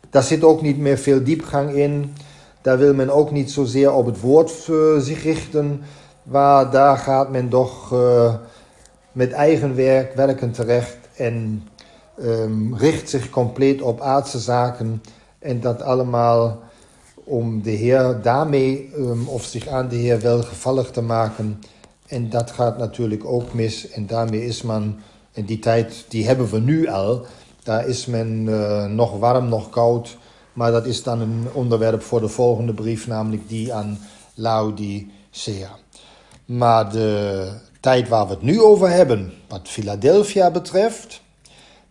Daar 0.10 0.24
zit 0.24 0.44
ook 0.44 0.62
niet 0.62 0.78
meer 0.78 0.98
veel 0.98 1.24
diepgang 1.24 1.74
in. 1.74 2.14
Daar 2.68 2.78
wil 2.78 2.94
men 2.94 3.10
ook 3.10 3.32
niet 3.32 3.52
zozeer 3.52 3.94
op 3.94 4.06
het 4.06 4.20
woord 4.20 4.68
uh, 4.70 4.98
zich 5.00 5.24
richten, 5.24 5.82
maar 6.24 6.72
daar 6.72 6.98
gaat 6.98 7.30
men 7.30 7.50
toch 7.50 7.94
uh, 7.94 8.34
met 9.12 9.32
eigen 9.32 9.76
werk 9.76 10.16
werken 10.16 10.52
terecht 10.52 10.98
en 11.16 11.68
um, 12.24 12.76
richt 12.76 13.10
zich 13.10 13.30
compleet 13.30 13.82
op 13.82 14.02
aardse 14.02 14.40
zaken 14.40 15.02
en 15.40 15.60
dat 15.60 15.82
allemaal 15.82 16.60
om 17.14 17.62
de 17.62 17.72
Heer 17.72 18.20
daarmee 18.22 18.92
um, 18.98 19.28
of 19.28 19.44
zich 19.44 19.68
aan 19.68 19.88
de 19.88 19.96
Heer 19.96 20.20
welgevallig 20.20 20.92
te 20.92 21.02
maken. 21.02 21.60
En 22.08 22.30
dat 22.30 22.52
gaat 22.52 22.78
natuurlijk 22.78 23.26
ook 23.26 23.54
mis 23.54 23.90
en 23.90 24.08
daarmee 24.08 24.46
is 24.46 24.62
men, 24.62 25.00
in 25.32 25.46
die 25.46 25.60
tijd, 25.60 26.06
die 26.08 26.26
hebben 26.26 26.50
we 26.50 26.60
nu 26.60 26.88
al, 26.88 27.26
daar 27.64 27.88
is 27.88 28.06
men 28.06 28.46
uh, 28.46 28.86
nog 28.86 29.20
warm, 29.20 29.50
nog 29.50 29.70
koud 29.70 30.18
maar 30.58 30.72
dat 30.72 30.86
is 30.86 31.04
dan 31.04 31.22
een 31.22 31.48
onderwerp 31.54 32.02
voor 32.02 32.22
de 32.22 32.28
volgende 32.28 32.74
brief, 32.74 33.08
namelijk 33.08 33.50
die 33.50 33.74
aan 33.74 34.00
Laodicea. 34.34 35.78
Maar 36.46 36.92
de 36.92 37.50
tijd 37.80 38.08
waar 38.08 38.28
we 38.28 38.34
het 38.34 38.42
nu 38.42 38.62
over 38.62 38.90
hebben, 38.90 39.34
wat 39.48 39.68
Philadelphia 39.70 40.52
betreft, 40.52 41.22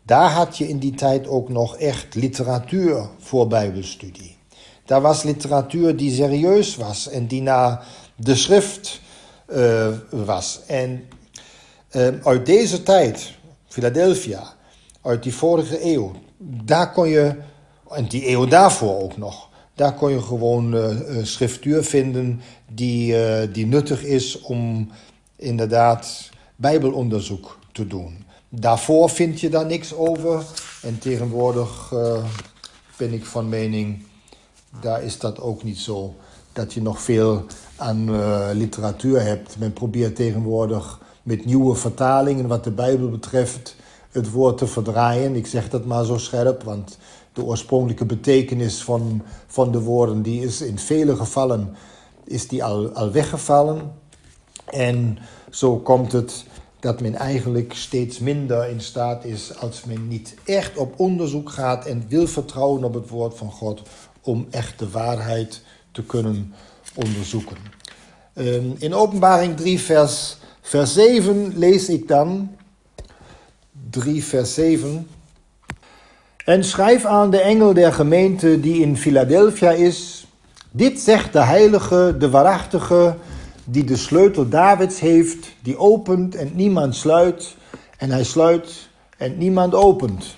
daar 0.02 0.30
had 0.30 0.58
je 0.58 0.68
in 0.68 0.78
die 0.78 0.94
tijd 0.94 1.28
ook 1.28 1.48
nog 1.48 1.76
echt 1.76 2.14
literatuur 2.14 3.08
voor 3.18 3.46
Bijbelstudie. 3.46 4.36
Daar 4.84 5.00
was 5.00 5.22
literatuur 5.22 5.96
die 5.96 6.14
serieus 6.14 6.76
was 6.76 7.08
en 7.08 7.26
die 7.26 7.42
naar 7.42 7.86
de 8.16 8.34
schrift 8.34 9.00
uh, 9.48 9.88
was. 10.10 10.60
En 10.66 11.08
uh, 11.92 12.08
uit 12.22 12.46
deze 12.46 12.82
tijd, 12.82 13.32
Philadelphia, 13.68 14.54
uit 15.02 15.22
die 15.22 15.34
vorige 15.34 15.84
eeuw, 15.84 16.12
daar 16.64 16.92
kon 16.92 17.08
je 17.08 17.34
en 17.96 18.06
die 18.08 18.28
eeuw 18.28 18.46
daarvoor 18.46 19.02
ook 19.02 19.16
nog, 19.16 19.48
Daar 19.74 19.94
kon 19.94 20.10
je 20.10 20.22
gewoon 20.22 20.74
uh, 20.74 20.96
schriftuur 21.22 21.84
vinden 21.84 22.40
die, 22.72 23.12
uh, 23.12 23.52
die 23.52 23.66
nuttig 23.66 24.04
is 24.04 24.40
om 24.40 24.90
inderdaad 25.36 26.30
bijbelonderzoek 26.56 27.58
te 27.72 27.86
doen. 27.86 28.24
Daarvoor 28.48 29.10
vind 29.10 29.40
je 29.40 29.48
daar 29.48 29.66
niks 29.66 29.94
over. 29.94 30.44
En 30.82 30.98
tegenwoordig 30.98 31.92
ben 32.96 33.12
ik 33.12 33.24
van 33.24 33.48
mening, 33.48 34.02
daar 34.80 35.02
is 35.02 35.18
dat 35.18 35.40
ook 35.40 35.62
niet 35.62 35.78
zo. 35.78 36.14
Dat 36.52 36.72
je 36.72 36.82
nog 36.82 37.00
veel 37.02 37.44
aan 37.76 38.10
literatuur 38.56 39.22
hebt. 39.22 39.58
Men 39.58 39.72
probeert 39.72 40.16
tegenwoordig 40.16 41.00
met 41.22 41.44
nieuwe 41.44 41.74
vertalingen 41.74 42.46
wat 42.46 42.64
de 42.64 42.70
Bijbel 42.70 43.10
betreft 43.10 43.76
het 44.10 44.30
woord 44.30 44.58
te 44.58 44.66
verdraaien. 44.66 45.34
Ik 45.34 45.46
zeg 45.46 45.68
dat 45.68 45.84
maar 45.84 46.04
zo 46.04 46.18
scherp, 46.18 46.62
want 46.62 46.98
de 47.36 47.44
oorspronkelijke 47.44 48.04
betekenis 48.04 48.82
van, 48.82 49.22
van 49.46 49.72
de 49.72 49.80
woorden, 49.80 50.22
die 50.22 50.42
is 50.42 50.60
in 50.60 50.78
vele 50.78 51.16
gevallen 51.16 51.76
is 52.26 52.48
die 52.48 52.64
al, 52.64 52.88
al 52.88 53.10
weggevallen. 53.10 53.92
En 54.66 55.18
zo 55.50 55.78
komt 55.78 56.12
het 56.12 56.44
dat 56.80 57.00
men 57.00 57.14
eigenlijk 57.14 57.72
steeds 57.74 58.18
minder 58.18 58.68
in 58.68 58.80
staat 58.80 59.24
is 59.24 59.58
als 59.58 59.84
men 59.84 60.08
niet 60.08 60.34
echt 60.44 60.76
op 60.76 61.00
onderzoek 61.00 61.50
gaat 61.50 61.86
en 61.86 62.04
wil 62.08 62.26
vertrouwen 62.26 62.84
op 62.84 62.94
het 62.94 63.08
woord 63.08 63.36
van 63.36 63.50
God 63.50 63.82
om 64.20 64.46
echt 64.50 64.78
de 64.78 64.90
waarheid 64.90 65.62
te 65.92 66.02
kunnen 66.02 66.54
onderzoeken. 66.94 67.56
Ehm, 68.32 68.70
in 68.78 68.94
Openbaring 68.94 69.56
3, 69.56 69.80
vers, 69.80 70.36
vers 70.60 70.92
7 70.92 71.58
lees 71.58 71.88
ik 71.88 72.08
dan, 72.08 72.56
3, 73.90 74.24
vers 74.24 74.54
7. 74.54 75.06
En 76.46 76.64
schrijf 76.64 77.04
aan 77.04 77.30
de 77.30 77.40
engel 77.40 77.74
der 77.74 77.92
gemeente 77.92 78.60
die 78.60 78.80
in 78.80 78.96
Philadelphia 78.96 79.70
is. 79.70 80.26
Dit 80.70 81.00
zegt 81.00 81.32
de 81.32 81.40
heilige, 81.40 82.14
de 82.18 82.30
waarachtige, 82.30 83.14
die 83.64 83.84
de 83.84 83.96
sleutel 83.96 84.48
Davids 84.48 85.00
heeft, 85.00 85.52
die 85.62 85.78
opent 85.78 86.34
en 86.34 86.50
niemand 86.54 86.96
sluit, 86.96 87.56
en 87.98 88.10
hij 88.10 88.24
sluit 88.24 88.88
en 89.16 89.38
niemand 89.38 89.74
opent. 89.74 90.36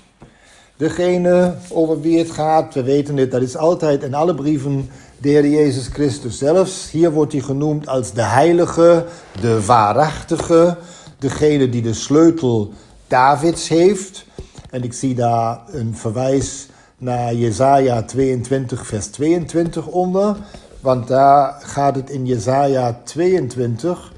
Degene 0.77 1.55
over 1.71 2.01
wie 2.01 2.19
het 2.19 2.31
gaat, 2.31 2.75
we 2.75 2.83
weten 2.83 3.17
het, 3.17 3.31
dat 3.31 3.43
is 3.43 3.57
altijd 3.57 4.03
in 4.03 4.15
alle 4.15 4.35
brieven 4.35 4.91
de 5.19 5.29
Heer 5.29 5.49
Jezus 5.49 5.87
Christus 5.87 6.39
zelfs. 6.39 6.91
Hier 6.91 7.13
wordt 7.13 7.33
hij 7.33 7.41
genoemd 7.41 7.89
als 7.89 8.13
de 8.13 8.23
heilige, 8.23 9.05
de 9.41 9.65
waarachtige, 9.65 10.77
degene 11.19 11.69
die 11.69 11.83
de 11.83 11.95
sleutel 11.95 12.73
Davids 13.07 13.69
heeft. 13.69 14.27
En 14.71 14.83
ik 14.83 14.93
zie 14.93 15.15
daar 15.15 15.61
een 15.71 15.97
verwijs 15.97 16.67
naar 16.99 17.35
Jesaja 17.35 18.03
22, 18.03 18.87
vers 18.87 19.07
22 19.07 19.87
onder. 19.87 20.37
Want 20.81 21.09
daar 21.09 21.61
gaat 21.61 21.95
het 21.95 22.11
in 22.11 22.27
Jesaja 22.27 23.01
22, 23.05 24.13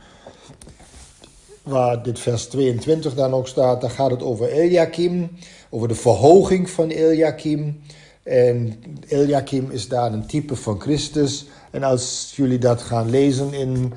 waar 1.63 2.03
dit 2.03 2.19
vers 2.19 2.47
22 2.47 3.15
dan 3.15 3.33
ook 3.33 3.49
staat, 3.49 3.81
daar 3.81 3.91
gaat 3.91 4.11
het 4.11 4.23
over 4.23 4.49
Eliakim, 4.49 5.31
over 5.71 5.89
de 5.89 5.95
verhoging 5.95 6.71
van 6.71 6.89
Eliakim. 6.89 7.81
En 8.23 8.83
Eliakim 9.09 9.71
is 9.71 9.89
daar 9.89 10.13
een 10.13 10.27
type 10.27 10.57
van 10.57 10.81
Christus. 10.81 11.47
En 11.71 11.83
als 11.83 12.33
jullie 12.37 12.59
dat 12.59 12.83
gaan 12.83 13.11
lezen 13.11 13.53
in 13.53 13.93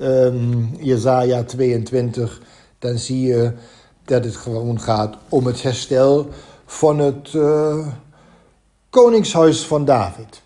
um, 0.00 0.70
Jesaja 0.80 1.42
22, 1.42 2.42
dan 2.78 2.98
zie 2.98 3.26
je 3.26 3.52
dat 4.08 4.24
het 4.24 4.36
gewoon 4.36 4.80
gaat 4.80 5.16
om 5.28 5.46
het 5.46 5.62
herstel 5.62 6.28
van 6.66 6.98
het 6.98 7.32
uh, 7.32 7.86
koningshuis 8.90 9.64
van 9.64 9.84
David. 9.84 10.42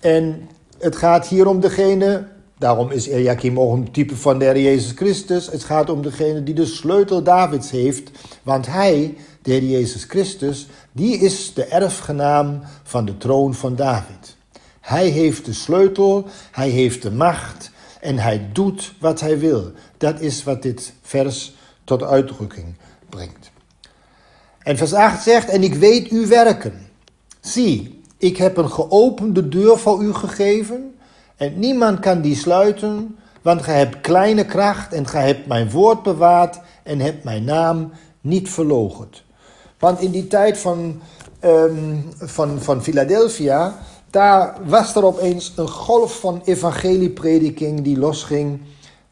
En 0.00 0.48
het 0.78 0.96
gaat 0.96 1.26
hier 1.26 1.46
om 1.46 1.60
degene, 1.60 2.26
daarom 2.58 2.90
is 2.90 3.06
Eliakim 3.06 3.60
ook 3.60 3.72
een 3.72 3.90
type 3.90 4.16
van 4.16 4.38
de 4.38 4.44
Heer 4.44 4.60
Jezus 4.60 4.92
Christus. 4.92 5.46
Het 5.46 5.64
gaat 5.64 5.90
om 5.90 6.02
degene 6.02 6.42
die 6.42 6.54
de 6.54 6.66
sleutel 6.66 7.22
Davids 7.22 7.70
heeft, 7.70 8.10
want 8.42 8.66
hij, 8.66 9.16
de 9.42 9.50
Heer 9.50 9.64
Jezus 9.64 10.04
Christus, 10.04 10.66
die 10.92 11.18
is 11.18 11.54
de 11.54 11.64
erfgenaam 11.64 12.60
van 12.82 13.04
de 13.04 13.16
troon 13.16 13.54
van 13.54 13.76
David. 13.76 14.36
Hij 14.80 15.08
heeft 15.08 15.44
de 15.44 15.52
sleutel, 15.52 16.26
hij 16.50 16.68
heeft 16.68 17.02
de 17.02 17.10
macht 17.10 17.70
en 18.00 18.18
hij 18.18 18.48
doet 18.52 18.94
wat 19.00 19.20
hij 19.20 19.38
wil. 19.38 19.72
Dat 19.96 20.20
is 20.20 20.44
wat 20.44 20.62
dit 20.62 20.92
vers 21.02 21.54
tot 21.84 22.02
uitdrukking 22.02 22.74
brengt. 23.10 23.50
En 24.62 24.76
vers 24.76 24.92
8 24.92 25.22
zegt, 25.22 25.48
en 25.48 25.62
ik 25.62 25.74
weet 25.74 26.08
uw 26.08 26.26
werken. 26.26 26.86
Zie, 27.40 28.02
ik 28.18 28.36
heb 28.36 28.56
een 28.56 28.70
geopende 28.70 29.48
deur 29.48 29.78
voor 29.78 30.02
u 30.02 30.12
gegeven 30.12 30.94
en 31.36 31.58
niemand 31.58 32.00
kan 32.00 32.20
die 32.20 32.36
sluiten, 32.36 33.16
want 33.42 33.62
gij 33.62 33.78
hebt 33.78 34.00
kleine 34.00 34.46
kracht 34.46 34.92
en 34.92 35.06
gij 35.06 35.26
hebt 35.26 35.46
mijn 35.46 35.70
woord 35.70 36.02
bewaard 36.02 36.60
en 36.82 37.00
hebt 37.00 37.24
mijn 37.24 37.44
naam 37.44 37.92
niet 38.20 38.50
verloochend. 38.50 39.22
Want 39.78 40.00
in 40.00 40.10
die 40.10 40.26
tijd 40.26 40.58
van, 40.58 41.00
um, 41.44 42.04
van, 42.18 42.60
van 42.60 42.82
Philadelphia, 42.82 43.78
daar 44.10 44.58
was 44.64 44.94
er 44.94 45.04
opeens 45.04 45.52
een 45.56 45.68
golf 45.68 46.20
van 46.20 46.42
evangelieprediking 46.44 47.82
die 47.82 47.98
losging, 47.98 48.60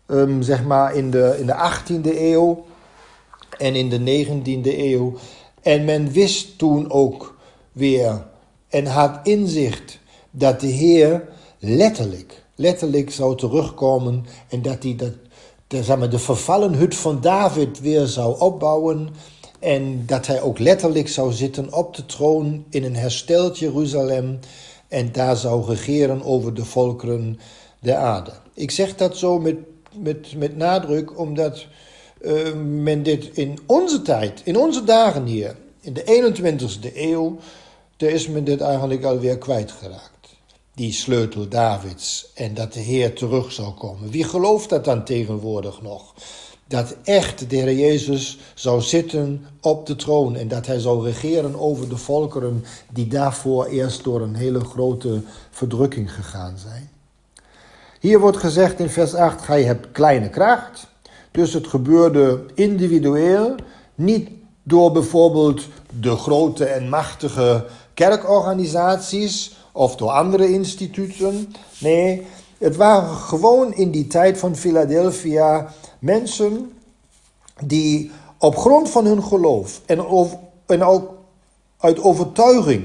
um, 0.07 0.43
zeg 0.43 0.65
maar 0.65 0.95
in 0.95 1.11
de, 1.11 1.37
in 1.39 1.47
de 1.47 1.55
18e 1.55 2.19
eeuw 2.19 2.67
en 3.59 3.75
in 3.75 3.88
de 3.88 4.27
19e 4.27 4.79
eeuw. 4.79 5.14
En 5.62 5.85
men 5.85 6.12
wist 6.12 6.59
toen 6.59 6.90
ook 6.90 7.38
weer 7.73 8.27
en 8.68 8.87
had 8.87 9.18
inzicht 9.23 9.99
dat 10.31 10.61
de 10.61 10.66
Heer 10.66 11.29
letterlijk, 11.59 12.44
letterlijk 12.55 13.11
zou 13.11 13.37
terugkomen 13.37 14.25
en 14.49 14.62
dat 14.62 14.83
hij 14.83 14.97
dat, 14.97 15.12
de, 15.66 15.83
zeg 15.83 15.99
maar, 15.99 16.11
de 16.11 16.18
vervallen 16.18 16.75
hut 16.75 16.94
van 16.94 17.21
David 17.21 17.81
weer 17.81 18.07
zou 18.07 18.40
opbouwen. 18.40 19.09
En 19.59 20.03
dat 20.07 20.27
hij 20.27 20.40
ook 20.40 20.59
letterlijk 20.59 21.09
zou 21.09 21.33
zitten 21.33 21.73
op 21.75 21.97
de 21.97 22.07
troon 22.07 22.64
in 22.71 22.85
een 22.85 22.97
hersteld 22.97 23.59
Jeruzalem. 23.59 24.38
En 24.88 25.12
daar 25.12 25.37
zou 25.37 25.64
regeren 25.64 26.25
over 26.25 26.55
de 26.55 26.64
volkeren 26.64 27.38
der 27.81 27.97
aarde. 27.97 28.33
Ik 28.55 28.71
zeg 28.71 28.97
dat 28.97 29.16
zo 29.16 29.38
met, 29.38 29.57
met, 29.92 30.35
met 30.37 30.57
nadruk, 30.57 31.18
omdat 31.18 31.66
uh, 32.20 32.54
men 32.54 33.02
dit 33.02 33.24
in 33.33 33.59
onze 33.66 34.02
tijd, 34.02 34.40
in 34.44 34.57
onze 34.57 34.85
dagen 34.85 35.24
hier, 35.24 35.57
in 35.81 35.92
de 35.92 36.33
21ste 36.35 36.96
eeuw, 36.96 37.38
daar 37.96 38.11
is 38.11 38.28
men 38.28 38.44
dit 38.44 38.61
eigenlijk 38.61 39.04
alweer 39.04 39.38
kwijtgeraakt. 39.38 40.37
Die 40.74 40.92
sleutel 40.92 41.48
Davids 41.48 42.31
en 42.35 42.54
dat 42.54 42.72
de 42.72 42.81
Heer 42.81 43.14
terug 43.14 43.52
zou 43.52 43.72
komen. 43.72 44.11
Wie 44.11 44.24
gelooft 44.24 44.68
dat 44.68 44.85
dan 44.85 45.04
tegenwoordig 45.04 45.83
nog? 45.83 46.14
Dat 46.66 46.96
echt 47.04 47.50
de 47.50 47.57
Heer 47.57 47.72
Jezus 47.72 48.38
zou 48.54 48.81
zitten 48.81 49.46
op 49.61 49.87
de 49.87 49.96
troon 49.96 50.37
en 50.37 50.48
dat 50.48 50.66
hij 50.66 50.78
zou 50.78 51.04
regeren 51.04 51.61
over 51.61 51.88
de 51.88 51.96
volkeren 51.96 52.64
die 52.92 53.07
daarvoor 53.07 53.66
eerst 53.66 54.04
door 54.04 54.20
een 54.20 54.35
hele 54.35 54.61
grote 54.61 55.22
verdrukking 55.50 56.12
gegaan 56.12 56.59
zijn. 56.59 56.90
Hier 58.00 58.20
wordt 58.20 58.37
gezegd 58.37 58.81
in 58.81 58.90
vers 58.90 59.14
8: 59.14 59.42
Gij 59.42 59.64
hebt 59.64 59.92
kleine 59.92 60.28
kracht. 60.28 60.88
Dus 61.31 61.53
het 61.53 61.67
gebeurde 61.67 62.45
individueel, 62.55 63.55
niet 63.95 64.29
door 64.62 64.93
bijvoorbeeld 64.93 65.62
de 66.01 66.17
grote 66.17 66.64
en 66.64 66.88
machtige 66.88 67.64
kerkorganisaties 67.95 69.57
of 69.73 69.97
door 69.97 70.11
andere 70.11 70.53
instituten. 70.53 71.53
Nee, 71.79 72.27
het 72.59 72.77
waren 72.77 73.17
gewoon 73.17 73.75
in 73.75 73.91
die 73.91 74.07
tijd 74.07 74.38
van 74.38 74.57
Philadelphia 74.57 75.73
mensen 75.99 76.73
die 77.64 78.11
op 78.38 78.57
grond 78.57 78.91
van 78.91 79.05
hun 79.05 79.23
geloof 79.23 79.81
en, 79.87 79.99
en 80.67 80.83
ook 80.83 81.11
uit 81.79 82.03
overtuiging 82.03 82.85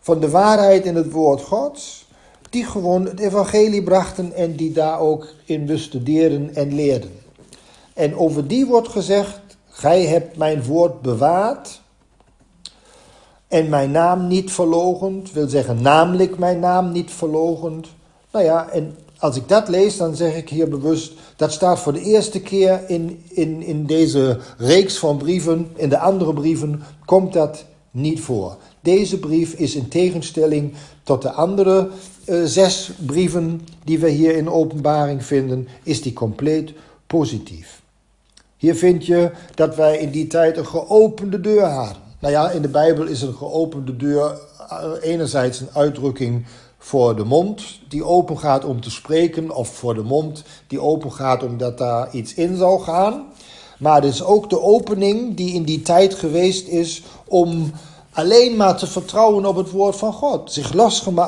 van 0.00 0.20
de 0.20 0.30
waarheid 0.30 0.84
in 0.84 0.96
het 0.96 1.10
woord 1.10 1.42
Gods, 1.42 2.06
die 2.50 2.64
gewoon 2.64 3.04
het 3.04 3.20
evangelie 3.20 3.82
brachten 3.82 4.32
en 4.32 4.56
die 4.56 4.72
daar 4.72 5.00
ook 5.00 5.26
in 5.44 5.66
bestuderen 5.66 6.54
en 6.54 6.74
leerden. 6.74 7.10
En 7.98 8.16
over 8.16 8.48
die 8.48 8.66
wordt 8.66 8.88
gezegd, 8.88 9.40
gij 9.68 10.06
hebt 10.06 10.36
mijn 10.36 10.64
woord 10.64 11.02
bewaard 11.02 11.80
en 13.48 13.68
mijn 13.68 13.90
naam 13.90 14.26
niet 14.26 14.52
verlogend, 14.52 15.32
wil 15.32 15.48
zeggen 15.48 15.82
namelijk 15.82 16.38
mijn 16.38 16.60
naam 16.60 16.92
niet 16.92 17.10
verlogend. 17.10 17.88
Nou 18.32 18.44
ja, 18.44 18.68
en 18.68 18.96
als 19.18 19.36
ik 19.36 19.48
dat 19.48 19.68
lees, 19.68 19.96
dan 19.96 20.16
zeg 20.16 20.36
ik 20.36 20.48
hier 20.48 20.68
bewust, 20.68 21.12
dat 21.36 21.52
staat 21.52 21.78
voor 21.78 21.92
de 21.92 22.00
eerste 22.00 22.40
keer 22.40 22.80
in, 22.86 23.22
in, 23.28 23.62
in 23.62 23.86
deze 23.86 24.38
reeks 24.58 24.98
van 24.98 25.16
brieven. 25.16 25.70
In 25.74 25.88
de 25.88 25.98
andere 25.98 26.32
brieven 26.32 26.82
komt 27.04 27.32
dat 27.32 27.64
niet 27.90 28.20
voor. 28.20 28.56
Deze 28.80 29.18
brief 29.18 29.52
is 29.52 29.74
in 29.74 29.88
tegenstelling 29.88 30.74
tot 31.02 31.22
de 31.22 31.30
andere 31.30 31.88
uh, 32.26 32.44
zes 32.44 32.90
brieven 33.06 33.60
die 33.84 33.98
we 33.98 34.08
hier 34.08 34.36
in 34.36 34.50
openbaring 34.50 35.24
vinden, 35.24 35.68
is 35.82 36.02
die 36.02 36.12
compleet 36.12 36.72
positief. 37.06 37.86
Hier 38.58 38.74
vind 38.74 39.06
je 39.06 39.30
dat 39.54 39.76
wij 39.76 39.98
in 39.98 40.10
die 40.10 40.26
tijd 40.26 40.56
een 40.56 40.66
geopende 40.66 41.40
deur 41.40 41.64
hadden. 41.64 41.96
Nou 42.18 42.32
ja, 42.32 42.50
in 42.50 42.62
de 42.62 42.68
Bijbel 42.68 43.06
is 43.06 43.22
een 43.22 43.34
geopende 43.34 43.96
deur 43.96 44.38
eh, 44.68 44.84
enerzijds 45.00 45.60
een 45.60 45.68
uitdrukking 45.72 46.46
voor 46.78 47.16
de 47.16 47.24
mond 47.24 47.62
die 47.88 48.04
open 48.04 48.38
gaat 48.38 48.64
om 48.64 48.80
te 48.80 48.90
spreken, 48.90 49.50
of 49.50 49.68
voor 49.68 49.94
de 49.94 50.02
mond 50.02 50.42
die 50.66 50.80
open 50.80 51.12
gaat 51.12 51.42
omdat 51.42 51.78
daar 51.78 52.14
iets 52.14 52.34
in 52.34 52.56
zou 52.56 52.80
gaan. 52.80 53.26
Maar 53.78 53.94
het 53.94 54.12
is 54.12 54.22
ook 54.22 54.50
de 54.50 54.60
opening 54.60 55.36
die 55.36 55.54
in 55.54 55.62
die 55.62 55.82
tijd 55.82 56.14
geweest 56.14 56.68
is 56.68 57.02
om 57.24 57.72
alleen 58.12 58.56
maar 58.56 58.76
te 58.76 58.86
vertrouwen 58.86 59.46
op 59.46 59.56
het 59.56 59.70
woord 59.70 59.96
van 59.96 60.12
God. 60.12 60.52
Zich 60.52 60.72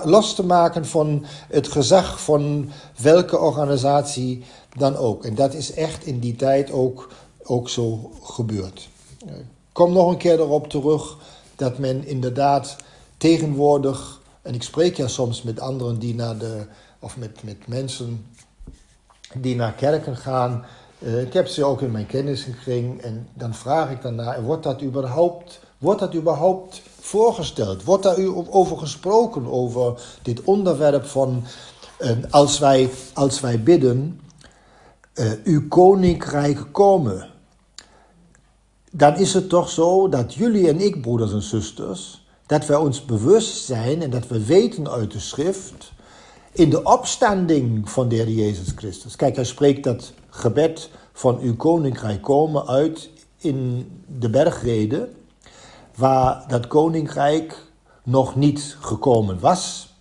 los 0.04 0.34
te 0.34 0.44
maken 0.44 0.86
van 0.86 1.24
het 1.48 1.68
gezag 1.68 2.20
van 2.20 2.70
welke 3.02 3.38
organisatie 3.38 4.42
dan 4.76 4.96
ook. 4.96 5.24
En 5.24 5.34
dat 5.34 5.54
is 5.54 5.72
echt 5.72 6.06
in 6.06 6.18
die 6.18 6.36
tijd 6.36 6.72
ook, 6.72 7.08
ook 7.50 7.68
zo 7.68 8.10
gebeurd. 8.22 8.88
Ik 9.26 9.44
kom 9.72 9.92
nog 9.92 10.10
een 10.10 10.16
keer 10.16 10.40
erop 10.40 10.68
terug 10.68 11.16
dat 11.56 11.78
men 11.78 12.06
inderdaad 12.06 12.76
tegenwoordig, 13.16 14.20
en 14.42 14.54
ik 14.54 14.62
spreek 14.62 14.96
ja 14.96 15.08
soms 15.08 15.42
met 15.42 15.60
anderen 15.60 15.98
die 15.98 16.14
naar 16.14 16.38
de, 16.38 16.66
of 16.98 17.16
met, 17.16 17.42
met 17.42 17.66
mensen 17.66 18.26
die 19.34 19.56
naar 19.56 19.72
kerken 19.72 20.16
gaan. 20.16 20.64
Uh, 20.98 21.22
ik 21.22 21.32
heb 21.32 21.46
ze 21.46 21.64
ook 21.64 21.82
in 21.82 21.90
mijn 21.90 22.06
kenniskring 22.06 23.00
en 23.00 23.28
dan 23.34 23.54
vraag 23.54 23.90
ik 23.90 24.02
daarna, 24.02 24.42
wordt 24.42 24.62
dat 24.62 24.82
überhaupt, 24.82 25.60
wordt 25.78 26.00
dat 26.00 26.14
überhaupt 26.14 26.82
voorgesteld? 27.00 27.84
Wordt 27.84 28.02
daar 28.02 28.18
u 28.18 28.32
over 28.50 28.78
gesproken, 28.78 29.46
over 29.46 30.02
dit 30.22 30.44
onderwerp 30.44 31.04
van 31.04 31.44
uh, 32.00 32.10
als, 32.30 32.58
wij, 32.58 32.90
als 33.14 33.40
wij 33.40 33.62
bidden, 33.62 34.20
uh, 35.14 35.32
uw 35.44 35.68
koninkrijk 35.68 36.66
komen? 36.72 37.30
Dan 38.90 39.16
is 39.16 39.34
het 39.34 39.48
toch 39.48 39.68
zo 39.68 40.08
dat 40.08 40.34
jullie 40.34 40.68
en 40.68 40.80
ik, 40.80 41.00
broeders 41.00 41.32
en 41.32 41.42
zusters, 41.42 42.24
dat 42.46 42.66
wij 42.66 42.76
ons 42.76 43.04
bewust 43.04 43.64
zijn 43.64 44.02
en 44.02 44.10
dat 44.10 44.28
we 44.28 44.44
weten 44.44 44.90
uit 44.90 45.12
de 45.12 45.20
schrift, 45.20 45.92
in 46.52 46.70
de 46.70 46.82
opstanding 46.82 47.90
van 47.90 48.08
de 48.08 48.14
Heer 48.14 48.28
Jezus 48.28 48.72
Christus. 48.76 49.16
Kijk, 49.16 49.34
hij 49.34 49.44
spreekt 49.44 49.84
dat 49.84 50.12
gebed 50.28 50.90
van 51.12 51.38
uw 51.38 51.56
koninkrijk 51.56 52.22
komen 52.22 52.66
uit 52.66 53.10
in 53.36 53.90
de 54.18 54.30
bergrede, 54.30 55.08
waar 55.96 56.44
dat 56.48 56.66
koninkrijk 56.66 57.66
nog 58.02 58.36
niet 58.36 58.76
gekomen 58.80 59.40
was, 59.40 59.94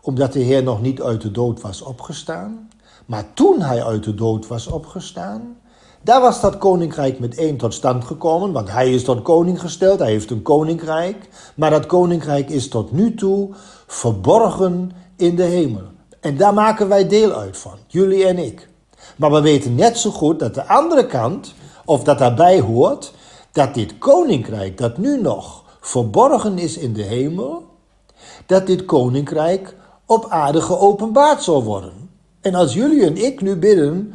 omdat 0.00 0.32
de 0.32 0.40
Heer 0.40 0.62
nog 0.62 0.80
niet 0.80 1.02
uit 1.02 1.20
de 1.20 1.30
dood 1.30 1.60
was 1.60 1.82
opgestaan. 1.82 2.68
Maar 3.06 3.32
toen 3.34 3.60
hij 3.60 3.84
uit 3.84 4.04
de 4.04 4.14
dood 4.14 4.46
was 4.46 4.66
opgestaan, 4.66 5.58
daar 6.06 6.20
was 6.20 6.40
dat 6.40 6.58
koninkrijk 6.58 7.18
meteen 7.18 7.56
tot 7.56 7.74
stand 7.74 8.04
gekomen, 8.04 8.52
want 8.52 8.70
hij 8.70 8.92
is 8.92 9.04
tot 9.04 9.22
koning 9.22 9.60
gesteld, 9.60 9.98
hij 9.98 10.10
heeft 10.10 10.30
een 10.30 10.42
koninkrijk, 10.42 11.28
maar 11.54 11.70
dat 11.70 11.86
koninkrijk 11.86 12.50
is 12.50 12.68
tot 12.68 12.92
nu 12.92 13.14
toe 13.14 13.48
verborgen 13.86 14.92
in 15.16 15.36
de 15.36 15.42
hemel. 15.42 15.82
En 16.20 16.36
daar 16.36 16.54
maken 16.54 16.88
wij 16.88 17.08
deel 17.08 17.32
uit 17.32 17.56
van, 17.56 17.78
jullie 17.86 18.26
en 18.26 18.38
ik. 18.38 18.68
Maar 19.16 19.32
we 19.32 19.40
weten 19.40 19.74
net 19.74 19.98
zo 19.98 20.10
goed 20.10 20.38
dat 20.38 20.54
de 20.54 20.66
andere 20.66 21.06
kant, 21.06 21.54
of 21.84 22.04
dat 22.04 22.18
daarbij 22.18 22.60
hoort, 22.60 23.12
dat 23.52 23.74
dit 23.74 23.98
koninkrijk 23.98 24.78
dat 24.78 24.98
nu 24.98 25.20
nog 25.20 25.64
verborgen 25.80 26.58
is 26.58 26.78
in 26.78 26.92
de 26.92 27.02
hemel, 27.02 27.64
dat 28.46 28.66
dit 28.66 28.84
koninkrijk 28.84 29.76
op 30.06 30.26
aarde 30.28 30.60
geopenbaard 30.60 31.42
zal 31.42 31.64
worden. 31.64 32.10
En 32.40 32.54
als 32.54 32.74
jullie 32.74 33.06
en 33.06 33.16
ik 33.16 33.40
nu 33.40 33.56
bidden, 33.56 34.14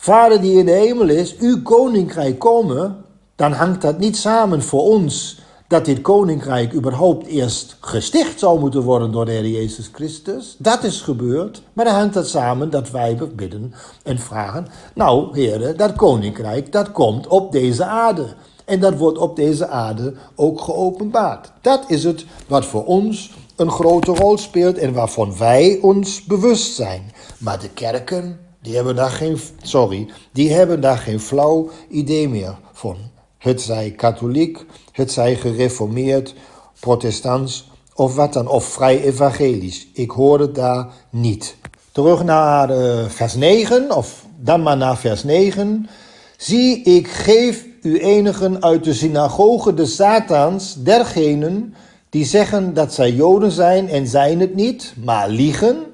Vader 0.00 0.40
die 0.40 0.58
in 0.58 0.66
de 0.66 0.72
hemel 0.72 1.08
is, 1.08 1.36
uw 1.36 1.62
koninkrijk 1.62 2.38
komen, 2.38 2.96
dan 3.36 3.52
hangt 3.52 3.82
dat 3.82 3.98
niet 3.98 4.16
samen 4.16 4.62
voor 4.62 4.82
ons 4.82 5.40
dat 5.68 5.84
dit 5.84 6.00
koninkrijk 6.00 6.74
überhaupt 6.74 7.26
eerst 7.26 7.76
gesticht 7.80 8.38
zou 8.38 8.60
moeten 8.60 8.82
worden 8.82 9.12
door 9.12 9.24
de 9.24 9.30
Heer 9.30 9.46
Jezus 9.46 9.90
Christus. 9.92 10.56
Dat 10.58 10.84
is 10.84 11.00
gebeurd, 11.00 11.62
maar 11.72 11.84
dan 11.84 11.94
hangt 11.94 12.14
dat 12.14 12.28
samen 12.28 12.70
dat 12.70 12.90
wij 12.90 13.18
bidden 13.36 13.74
en 14.02 14.18
vragen, 14.18 14.66
nou 14.94 15.40
heren, 15.40 15.76
dat 15.76 15.92
koninkrijk 15.96 16.72
dat 16.72 16.92
komt 16.92 17.26
op 17.26 17.52
deze 17.52 17.84
aarde. 17.84 18.26
En 18.64 18.80
dat 18.80 18.96
wordt 18.96 19.18
op 19.18 19.36
deze 19.36 19.68
aarde 19.68 20.14
ook 20.34 20.60
geopenbaard. 20.60 21.52
Dat 21.60 21.84
is 21.86 22.04
het 22.04 22.24
wat 22.46 22.64
voor 22.64 22.84
ons 22.84 23.32
een 23.56 23.70
grote 23.70 24.14
rol 24.14 24.38
speelt 24.38 24.78
en 24.78 24.92
waarvan 24.92 25.38
wij 25.38 25.78
ons 25.82 26.24
bewust 26.24 26.74
zijn. 26.74 27.12
Maar 27.38 27.60
de 27.60 27.70
kerken, 27.70 28.38
die 28.62 28.74
hebben 28.74 28.96
daar 28.96 29.10
geen, 29.10 29.38
sorry, 29.62 30.08
die 30.32 30.52
hebben 30.52 30.80
daar 30.80 30.98
geen 30.98 31.20
flauw 31.20 31.70
idee 31.88 32.28
meer 32.28 32.58
van. 32.72 32.96
Het 33.38 33.60
zij 33.60 33.90
katholiek, 33.90 34.64
het 34.92 35.12
zij 35.12 35.36
gereformeerd, 35.36 36.34
protestants 36.80 37.70
of 37.94 38.14
wat 38.14 38.32
dan, 38.32 38.48
of 38.48 38.64
vrij 38.64 39.02
evangelisch. 39.02 39.88
Ik 39.92 40.10
hoor 40.10 40.40
het 40.40 40.54
daar 40.54 40.86
niet. 41.10 41.56
Terug 41.92 42.24
naar 42.24 42.70
uh, 42.70 43.04
vers 43.08 43.34
9, 43.34 43.96
of 43.96 44.24
dan 44.36 44.62
maar 44.62 44.76
naar 44.76 44.96
vers 44.96 45.24
9. 45.24 45.88
Zie, 46.36 46.82
ik 46.82 47.08
geef 47.08 47.64
u 47.82 47.98
enigen 48.00 48.62
uit 48.62 48.84
de 48.84 48.94
synagoge 48.94 49.74
de 49.74 49.86
Satans, 49.86 50.74
dergenen 50.74 51.74
die 52.10 52.24
zeggen 52.24 52.74
dat 52.74 52.94
zij 52.94 53.12
Joden 53.12 53.50
zijn 53.50 53.88
en 53.88 54.06
zijn 54.06 54.40
het 54.40 54.54
niet, 54.54 54.94
maar 55.04 55.28
liegen. 55.28 55.87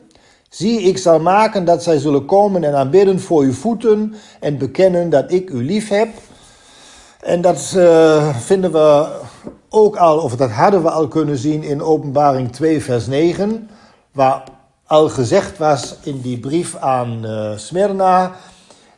Zie, 0.55 0.81
ik 0.81 0.99
zal 0.99 1.21
maken 1.21 1.65
dat 1.65 1.83
zij 1.83 1.99
zullen 1.99 2.25
komen 2.25 2.65
en 2.65 2.75
aanbidden 2.75 3.21
voor 3.21 3.43
uw 3.43 3.53
voeten 3.53 4.15
en 4.41 4.59
bekennen 4.59 5.11
dat 5.11 5.33
ik 5.33 5.51
u 5.51 5.65
lief 5.65 5.89
heb. 5.89 6.09
En 7.21 7.41
dat 7.41 7.73
uh, 7.77 8.37
vinden 8.37 8.73
we 8.73 9.09
ook 9.69 9.97
al, 9.97 10.19
of 10.19 10.37
dat 10.37 10.51
hadden 10.51 10.83
we 10.83 10.91
al 10.91 11.09
kunnen 11.09 11.39
zien 11.39 11.63
in 11.63 11.83
Openbaring 11.83 12.53
2, 12.53 12.83
vers 12.83 13.07
9, 13.07 13.71
waar 14.13 14.43
al 14.87 15.09
gezegd 15.09 15.59
was 15.59 15.97
in 16.03 16.21
die 16.21 16.39
brief 16.39 16.77
aan 16.77 17.21
uh, 17.25 17.57
Smyrna. 17.57 18.33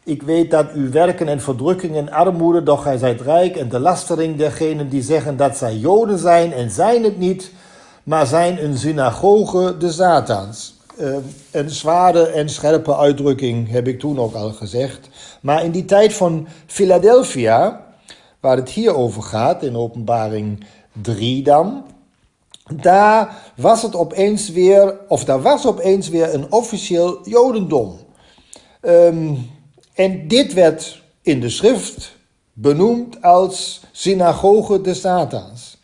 Ik 0.05 0.23
weet 0.23 0.51
dat 0.51 0.73
uw 0.73 0.90
werken 0.90 1.29
en 1.29 1.40
verdrukking 1.40 1.97
en 1.97 2.12
armoede, 2.12 2.62
doch 2.62 2.83
gij 2.83 2.99
zijt 2.99 3.21
rijk, 3.21 3.57
en 3.57 3.69
de 3.69 3.81
lastering 3.81 4.37
dergenen 4.37 4.88
die 4.88 5.03
zeggen 5.03 5.37
dat 5.37 5.57
zij 5.57 5.77
Joden 5.77 6.19
zijn 6.19 6.53
en 6.53 6.71
zijn 6.71 7.05
het 7.05 7.19
niet, 7.19 7.51
maar 8.03 8.27
zijn 8.27 8.64
een 8.64 8.79
synagoge 8.79 9.77
de 9.77 9.90
Satans. 9.90 10.76
Uh, 11.00 11.16
een 11.50 11.70
zware 11.70 12.26
en 12.26 12.48
scherpe 12.48 12.96
uitdrukking 12.96 13.70
heb 13.70 13.88
ik 13.88 13.98
toen 13.98 14.18
ook 14.18 14.35
al 14.35 14.52
gezegd. 14.52 15.09
Maar 15.40 15.64
in 15.64 15.70
die 15.70 15.85
tijd 15.85 16.12
van 16.12 16.48
Philadelphia, 16.66 17.87
waar 18.40 18.56
het 18.56 18.70
hier 18.70 18.94
over 18.94 19.22
gaat, 19.22 19.62
in 19.62 19.76
openbaring 19.76 20.64
3 21.02 21.42
dan, 21.42 21.85
daar 22.74 23.37
was 23.56 23.82
het 23.82 23.96
opeens 23.96 24.50
weer, 24.50 24.98
of 25.09 25.24
daar 25.24 25.42
was 25.42 25.66
opeens 25.66 26.09
weer 26.09 26.35
een 26.35 26.52
officieel 26.52 27.28
Jodendom. 27.28 27.98
Um, 28.80 29.50
en 29.94 30.28
dit 30.28 30.52
werd 30.52 31.02
in 31.22 31.40
de 31.40 31.50
schrift 31.50 32.16
benoemd 32.52 33.22
als 33.22 33.80
synagoge 33.92 34.80
des 34.80 35.00
Satans. 35.00 35.78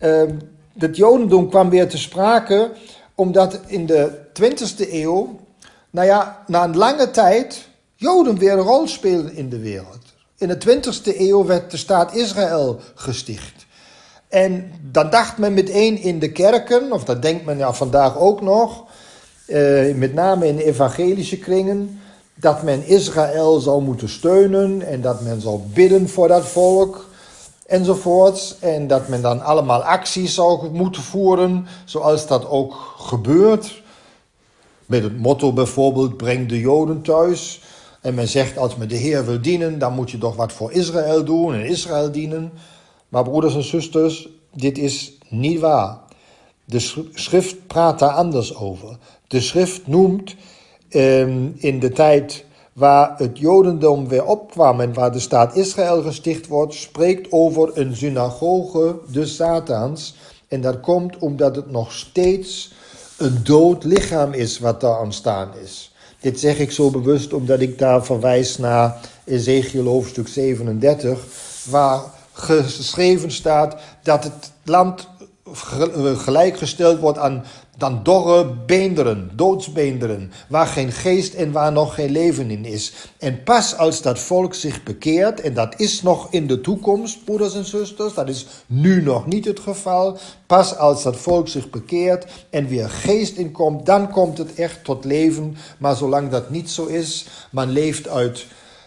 Um, 0.00 0.38
het 0.78 0.96
Jodendom 0.96 1.48
kwam 1.48 1.70
weer 1.70 1.88
te 1.88 1.98
sprake 1.98 2.70
omdat 3.16 3.58
in 3.66 3.86
de 3.86 4.10
20e 4.42 4.92
eeuw, 4.92 5.40
nou 5.90 6.06
ja, 6.06 6.44
na 6.46 6.64
een 6.64 6.76
lange 6.76 7.10
tijd 7.10 7.68
Joden 7.94 8.38
weer 8.38 8.52
een 8.52 8.58
rol 8.58 8.88
speelden 8.88 9.34
in 9.34 9.48
de 9.48 9.58
wereld. 9.58 9.98
In 10.38 10.48
de 10.48 10.58
20e 10.66 11.18
eeuw 11.18 11.44
werd 11.44 11.70
de 11.70 11.76
staat 11.76 12.14
Israël 12.14 12.80
gesticht. 12.94 13.66
En 14.28 14.72
dan 14.90 15.10
dacht 15.10 15.38
men 15.38 15.54
meteen 15.54 15.98
in 15.98 16.18
de 16.18 16.32
kerken, 16.32 16.92
of 16.92 17.04
dat 17.04 17.22
denkt 17.22 17.44
men 17.44 17.58
ja 17.58 17.72
vandaag 17.72 18.18
ook 18.18 18.40
nog, 18.40 18.84
eh, 19.46 19.94
met 19.94 20.14
name 20.14 20.46
in 20.46 20.58
evangelische 20.58 21.38
kringen, 21.38 22.00
dat 22.34 22.62
men 22.62 22.86
Israël 22.86 23.60
zou 23.60 23.82
moeten 23.82 24.08
steunen 24.08 24.82
en 24.82 25.00
dat 25.00 25.20
men 25.20 25.40
zou 25.40 25.60
bidden 25.74 26.08
voor 26.08 26.28
dat 26.28 26.46
volk 26.46 27.08
enzovoorts. 27.66 28.58
En 28.58 28.86
dat 28.86 29.08
men 29.08 29.22
dan 29.22 29.40
allemaal 29.40 29.82
acties 29.82 30.34
zou 30.34 30.70
moeten 30.70 31.02
voeren, 31.02 31.66
zoals 31.84 32.26
dat 32.26 32.48
ook 32.48 32.94
gebeurt. 32.98 33.82
Met 34.86 35.02
het 35.02 35.18
motto 35.18 35.52
bijvoorbeeld, 35.52 36.16
breng 36.16 36.48
de 36.48 36.60
Joden 36.60 37.02
thuis. 37.02 37.60
En 38.00 38.14
men 38.14 38.28
zegt, 38.28 38.58
als 38.58 38.76
men 38.76 38.88
de 38.88 38.96
Heer 38.96 39.26
wil 39.26 39.42
dienen, 39.42 39.78
dan 39.78 39.92
moet 39.92 40.10
je 40.10 40.18
toch 40.18 40.36
wat 40.36 40.52
voor 40.52 40.72
Israël 40.72 41.24
doen 41.24 41.54
en 41.54 41.66
Israël 41.66 42.12
dienen. 42.12 42.52
Maar 43.08 43.22
broeders 43.22 43.54
en 43.54 43.62
zusters, 43.62 44.28
dit 44.54 44.78
is 44.78 45.18
niet 45.28 45.60
waar. 45.60 45.98
De 46.64 47.08
schrift 47.14 47.66
praat 47.66 47.98
daar 47.98 48.10
anders 48.10 48.54
over. 48.54 48.98
De 49.26 49.40
schrift 49.40 49.86
noemt 49.86 50.34
um, 50.90 51.54
in 51.56 51.80
de 51.80 51.90
tijd 51.90 52.44
waar 52.76 53.14
het 53.16 53.38
Jodendom 53.38 54.08
weer 54.08 54.24
opkwam 54.24 54.80
en 54.80 54.94
waar 54.94 55.12
de 55.12 55.18
staat 55.18 55.56
Israël 55.56 56.02
gesticht 56.02 56.46
wordt, 56.46 56.74
spreekt 56.74 57.32
over 57.32 57.70
een 57.74 57.96
synagoge 57.96 58.98
de 59.10 59.26
Satans. 59.26 60.14
En 60.48 60.60
dat 60.60 60.80
komt 60.80 61.18
omdat 61.18 61.56
het 61.56 61.70
nog 61.70 61.92
steeds 61.92 62.72
een 63.16 63.40
dood 63.42 63.84
lichaam 63.84 64.32
is 64.32 64.58
wat 64.58 64.80
daar 64.80 65.00
ontstaan 65.00 65.48
is. 65.62 65.94
Dit 66.20 66.40
zeg 66.40 66.58
ik 66.58 66.72
zo 66.72 66.90
bewust 66.90 67.32
omdat 67.32 67.60
ik 67.60 67.78
daar 67.78 68.04
verwijs 68.04 68.58
naar 68.58 69.00
Ezekiel 69.24 69.84
hoofdstuk 69.84 70.28
37, 70.28 71.26
waar 71.70 72.00
geschreven 72.32 73.30
staat 73.30 73.76
dat 74.02 74.24
het 74.24 74.52
land 74.64 75.08
gelijkgesteld 76.16 76.98
wordt 76.98 77.18
aan 77.18 77.44
dan 77.76 78.00
dorre 78.02 78.54
beenderen, 78.66 79.30
doodsbeenderen, 79.34 80.32
waar 80.48 80.66
geen 80.66 80.92
geest 80.92 81.34
en 81.34 81.52
waar 81.52 81.72
nog 81.72 81.94
geen 81.94 82.10
leven 82.10 82.50
in 82.50 82.64
is. 82.64 82.92
En 83.18 83.42
pas 83.42 83.76
als 83.76 84.02
dat 84.02 84.18
volk 84.18 84.54
zich 84.54 84.82
bekeert, 84.82 85.40
en 85.40 85.54
dat 85.54 85.74
is 85.80 86.02
nog 86.02 86.26
in 86.30 86.46
de 86.46 86.60
toekomst, 86.60 87.24
broeders 87.24 87.54
en 87.54 87.64
zusters, 87.64 88.14
dat 88.14 88.28
is 88.28 88.46
nu 88.66 89.02
nog 89.02 89.26
niet 89.26 89.44
het 89.44 89.60
geval, 89.60 90.18
pas 90.46 90.76
als 90.76 91.02
dat 91.02 91.16
volk 91.16 91.48
zich 91.48 91.70
bekeert 91.70 92.26
en 92.50 92.66
weer 92.68 92.90
geest 92.90 93.36
inkomt, 93.36 93.86
dan 93.86 94.10
komt 94.10 94.38
het 94.38 94.54
echt 94.54 94.84
tot 94.84 95.04
leven. 95.04 95.56
Maar 95.78 95.96
zolang 95.96 96.30
dat 96.30 96.50
niet 96.50 96.70
zo 96.70 96.84
is, 96.86 97.26
man 97.50 97.70
leeft 97.70 98.08
uit 98.08 98.46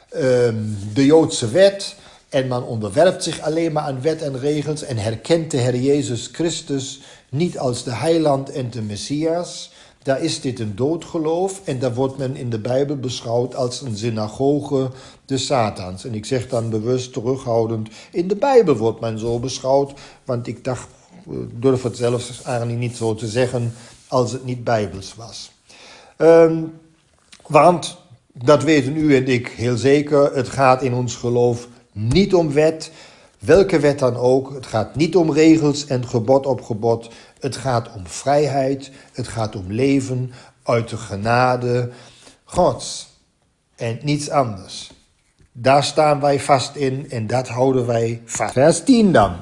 ehm, 0.09 0.55
de 0.93 1.05
Joodse 1.05 1.49
wet, 1.49 1.95
en 2.29 2.47
man 2.47 2.63
onderwerpt 2.63 3.23
zich 3.23 3.41
alleen 3.41 3.71
maar 3.71 3.83
aan 3.83 4.01
wet 4.01 4.21
en 4.21 4.39
regels 4.39 4.83
en 4.83 4.97
herkent 4.97 5.51
de 5.51 5.57
Heer 5.57 5.75
Jezus 5.75 6.29
Christus 6.31 7.01
niet 7.29 7.59
als 7.59 7.83
de 7.83 7.93
heiland 7.93 8.51
en 8.51 8.69
de 8.69 8.81
Messias, 8.81 9.71
daar 10.03 10.21
is 10.21 10.41
dit 10.41 10.59
een 10.59 10.75
doodgeloof 10.75 11.61
en 11.63 11.79
daar 11.79 11.93
wordt 11.93 12.17
men 12.17 12.35
in 12.35 12.49
de 12.49 12.59
Bijbel 12.59 12.95
beschouwd 12.95 13.55
als 13.55 13.81
een 13.81 13.97
synagoge 13.97 14.89
de 15.25 15.37
Satans. 15.37 16.05
En 16.05 16.13
ik 16.13 16.25
zeg 16.25 16.47
dan 16.47 16.69
bewust 16.69 17.13
terughoudend, 17.13 17.89
in 18.11 18.27
de 18.27 18.35
Bijbel 18.35 18.77
wordt 18.77 18.99
men 18.99 19.19
zo 19.19 19.39
beschouwd, 19.39 19.93
want 20.25 20.47
ik 20.47 20.63
dacht, 20.63 20.87
durf 21.53 21.83
het 21.83 21.97
zelfs 21.97 22.41
eigenlijk 22.43 22.79
niet 22.79 22.97
zo 22.97 23.15
te 23.15 23.27
zeggen 23.27 23.73
als 24.07 24.31
het 24.31 24.45
niet 24.45 24.63
Bijbels 24.63 25.15
was. 25.15 25.51
Um, 26.17 26.73
want, 27.47 27.97
dat 28.33 28.63
weten 28.63 28.97
u 28.97 29.15
en 29.15 29.27
ik 29.27 29.47
heel 29.47 29.77
zeker, 29.77 30.35
het 30.35 30.49
gaat 30.49 30.81
in 30.81 30.93
ons 30.93 31.15
geloof 31.15 31.67
niet 31.91 32.33
om 32.33 32.51
wet, 32.51 32.91
welke 33.39 33.79
wet 33.79 33.99
dan 33.99 34.15
ook. 34.15 34.53
Het 34.53 34.65
gaat 34.65 34.95
niet 34.95 35.15
om 35.15 35.33
regels 35.33 35.85
en 35.85 36.07
gebod 36.07 36.45
op 36.45 36.61
gebod. 36.61 37.09
Het 37.39 37.55
gaat 37.55 37.89
om 37.95 38.07
vrijheid. 38.07 38.91
Het 39.13 39.27
gaat 39.27 39.55
om 39.55 39.71
leven 39.71 40.31
uit 40.63 40.89
de 40.89 40.97
genade 40.97 41.89
Gods. 42.43 43.07
En 43.75 43.99
niets 44.01 44.29
anders. 44.29 44.91
Daar 45.51 45.83
staan 45.83 46.19
wij 46.19 46.39
vast 46.39 46.75
in 46.75 47.09
en 47.09 47.27
dat 47.27 47.47
houden 47.47 47.85
wij 47.85 48.21
vast. 48.25 48.53
Vers 48.53 48.83
10 48.83 49.11
dan. 49.11 49.35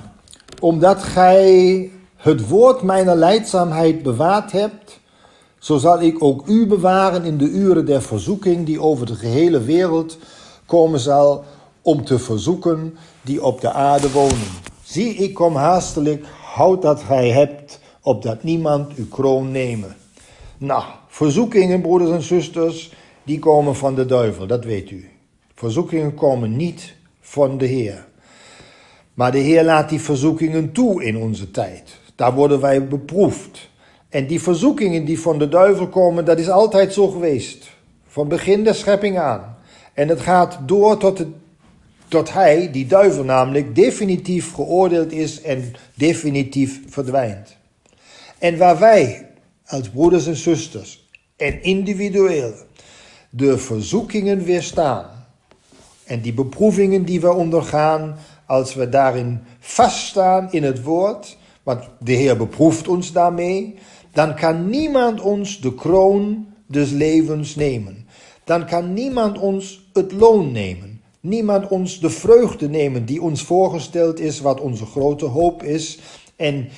Omdat 0.60 1.04
gij 1.04 1.92
het 2.16 2.48
woord 2.48 2.82
mijner 2.82 3.16
leidzaamheid 3.16 4.04
bewaard 4.04 4.52
hebt, 4.52 5.00
zo 5.60 5.78
zal 5.78 6.02
ik 6.02 6.24
ook 6.24 6.48
u 6.48 6.68
bewaren 6.68 7.24
in 7.24 7.38
de 7.38 7.50
uren 7.50 7.86
der 7.86 8.02
verzoeking 8.02 8.66
die 8.66 8.82
over 8.82 9.06
de 9.06 9.16
gehele 9.16 9.62
wereld 9.62 10.18
komen 10.66 11.00
zal 11.00 11.46
om 11.88 12.06
te 12.06 12.20
verzoeken 12.20 12.98
die 13.22 13.44
op 13.44 13.62
de 13.62 13.72
aarde 13.72 14.12
wonen. 14.12 14.48
Zie, 14.84 15.16
ik 15.16 15.34
kom 15.34 15.56
haastelijk, 15.56 16.26
houd 16.54 16.82
dat 16.82 17.02
gij 17.02 17.30
hebt, 17.30 17.80
opdat 18.02 18.44
niemand 18.44 18.96
uw 18.96 19.08
kroon 19.08 19.52
nemen. 19.52 19.96
Nou, 20.58 20.84
verzoekingen, 21.08 21.82
broeders 21.82 22.12
en 22.12 22.22
zusters, 22.22 22.94
die 23.24 23.40
komen 23.40 23.76
van 23.76 23.96
de 23.96 24.06
duivel, 24.06 24.48
dat 24.48 24.66
weet 24.66 24.92
u. 24.92 25.10
Verzoekingen 25.56 26.14
komen 26.14 26.56
niet 26.56 26.96
van 27.22 27.58
de 27.58 27.66
Heer. 27.66 28.06
Maar 29.14 29.32
de 29.32 29.38
Heer 29.38 29.64
laat 29.64 29.90
die 29.90 30.02
verzoekingen 30.02 30.72
toe 30.72 31.04
in 31.04 31.18
onze 31.18 31.52
tijd. 31.52 32.00
Daar 32.16 32.34
worden 32.34 32.62
wij 32.62 32.88
beproefd. 32.88 33.70
En 34.10 34.28
die 34.28 34.42
verzoekingen 34.42 35.06
die 35.06 35.20
van 35.20 35.40
de 35.40 35.50
duivel 35.50 35.88
komen, 35.88 36.26
dat 36.26 36.40
is 36.40 36.50
altijd 36.50 36.94
zo 36.94 37.08
geweest. 37.08 37.70
Van 38.08 38.28
begin 38.28 38.64
de 38.64 38.74
schepping 38.74 39.20
aan. 39.20 39.58
En 39.94 40.08
het 40.08 40.20
gaat 40.20 40.60
door 40.66 40.98
tot 40.98 41.18
het 41.18 41.28
tot 42.08 42.34
hij, 42.34 42.72
die 42.72 42.88
duivel 42.88 43.24
namelijk, 43.24 43.76
definitief 43.76 44.54
geoordeeld 44.54 45.12
is 45.12 45.42
en 45.42 45.74
definitief 45.94 46.82
verdwijnt. 46.90 47.56
En 48.38 48.58
waar 48.58 48.80
wij 48.80 49.30
als 49.66 49.90
broeders 49.90 50.28
en 50.28 50.36
zusters 50.36 51.08
en 51.36 51.64
individueel 51.64 52.54
de 53.30 53.58
verzoekingen 53.58 54.44
weerstaan 54.44 55.06
en 56.04 56.22
die 56.22 56.34
beproevingen 56.34 57.06
die 57.06 57.22
we 57.22 57.34
ondergaan, 57.34 58.18
als 58.46 58.74
we 58.74 58.90
daarin 58.90 59.40
vaststaan 59.60 60.52
in 60.52 60.64
het 60.64 60.84
woord, 60.84 61.38
want 61.64 61.84
de 62.00 62.12
Heer 62.12 62.38
beproeft 62.38 62.88
ons 62.88 63.12
daarmee, 63.12 63.76
dan 64.14 64.36
kan 64.36 64.70
niemand 64.70 65.22
ons 65.22 65.62
de 65.62 65.76
kroon 65.76 66.48
des 66.66 66.92
levens 66.92 67.56
nemen. 67.56 68.08
Dan 68.44 68.66
kan 68.66 68.94
niemand 68.94 69.38
ons 69.38 69.90
het 69.94 70.12
loon 70.12 70.52
nemen 70.52 70.97
niemand 71.20 71.68
ons 71.68 72.00
de 72.00 72.10
vreugde 72.10 72.70
nemen 72.70 73.06
die 73.06 73.22
ons 73.22 73.44
voorgesteld 73.44 74.20
is, 74.20 74.40
wat 74.40 74.62
onze 74.62 74.86
grote 74.86 75.26
hoop 75.26 75.64
is. 75.64 76.00
En 76.36 76.70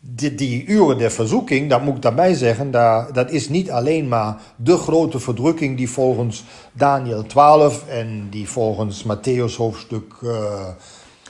die, 0.00 0.34
die 0.34 0.64
uren 0.64 0.98
der 0.98 1.10
verzoeking, 1.10 1.70
dat 1.70 1.82
moet 1.82 1.96
ik 1.96 2.02
daarbij 2.02 2.34
zeggen, 2.34 2.70
dat 3.12 3.30
is 3.30 3.48
niet 3.48 3.70
alleen 3.70 4.08
maar 4.08 4.40
de 4.56 4.76
grote 4.76 5.18
verdrukking 5.18 5.76
die 5.76 5.90
volgens 5.90 6.44
Daniel 6.72 7.22
12 7.26 7.88
en 7.88 8.26
die 8.30 8.48
volgens 8.48 9.04
Matthäus 9.04 9.56
hoofdstuk 9.56 10.14
uh, 10.22 10.30
eh, 10.30 10.68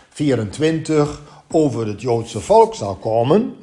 24 0.09 1.23
over 1.51 1.87
het 1.87 2.01
Joodse 2.01 2.41
volk 2.41 2.75
zal 2.75 2.95
komen, 2.95 3.55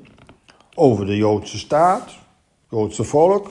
over 0.76 1.06
de 1.06 1.16
Joodse 1.16 1.58
staat, 1.58 2.12
Joodse 2.70 3.04
volk. 3.04 3.50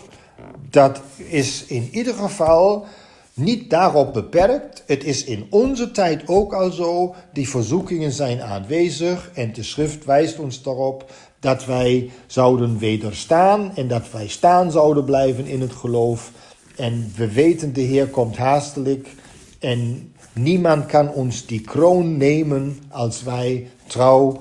Dat 0.71 1.01
is 1.17 1.65
in 1.65 1.89
ieder 1.93 2.15
geval 2.15 2.87
niet 3.35 3.71
daarop 3.71 4.13
beperkt. 4.13 4.83
Het 4.87 5.05
is 5.05 5.25
in 5.25 5.47
onze 5.51 5.91
tijd 5.91 6.23
ook 6.29 6.55
al 6.55 6.71
zo. 6.71 7.15
Die 7.33 7.49
verzoekingen 7.49 8.13
zijn 8.13 8.43
aanwezig 8.43 9.31
en 9.35 9.53
de 9.53 9.63
schrift 9.63 10.05
wijst 10.05 10.39
ons 10.39 10.63
daarop 10.63 11.11
dat 11.41 11.65
wij 11.65 12.11
zouden 12.27 12.79
wederstaan 12.79 13.77
en 13.77 13.89
dat 13.89 14.11
wij 14.11 14.29
staan 14.29 14.71
zouden 14.71 15.05
blijven 15.05 15.47
in 15.47 15.61
het 15.61 15.73
geloof. 15.73 16.31
En 16.77 17.13
we 17.17 17.33
weten, 17.33 17.73
de 17.73 17.81
Heer 17.81 18.09
komt 18.09 18.37
haastelijk 18.37 19.09
en 19.59 20.13
niemand 20.33 20.87
kan 20.87 21.13
ons 21.13 21.47
die 21.47 21.61
kroon 21.61 22.17
nemen 22.17 22.79
als 22.91 23.23
wij 23.23 23.71
trouw 23.87 24.41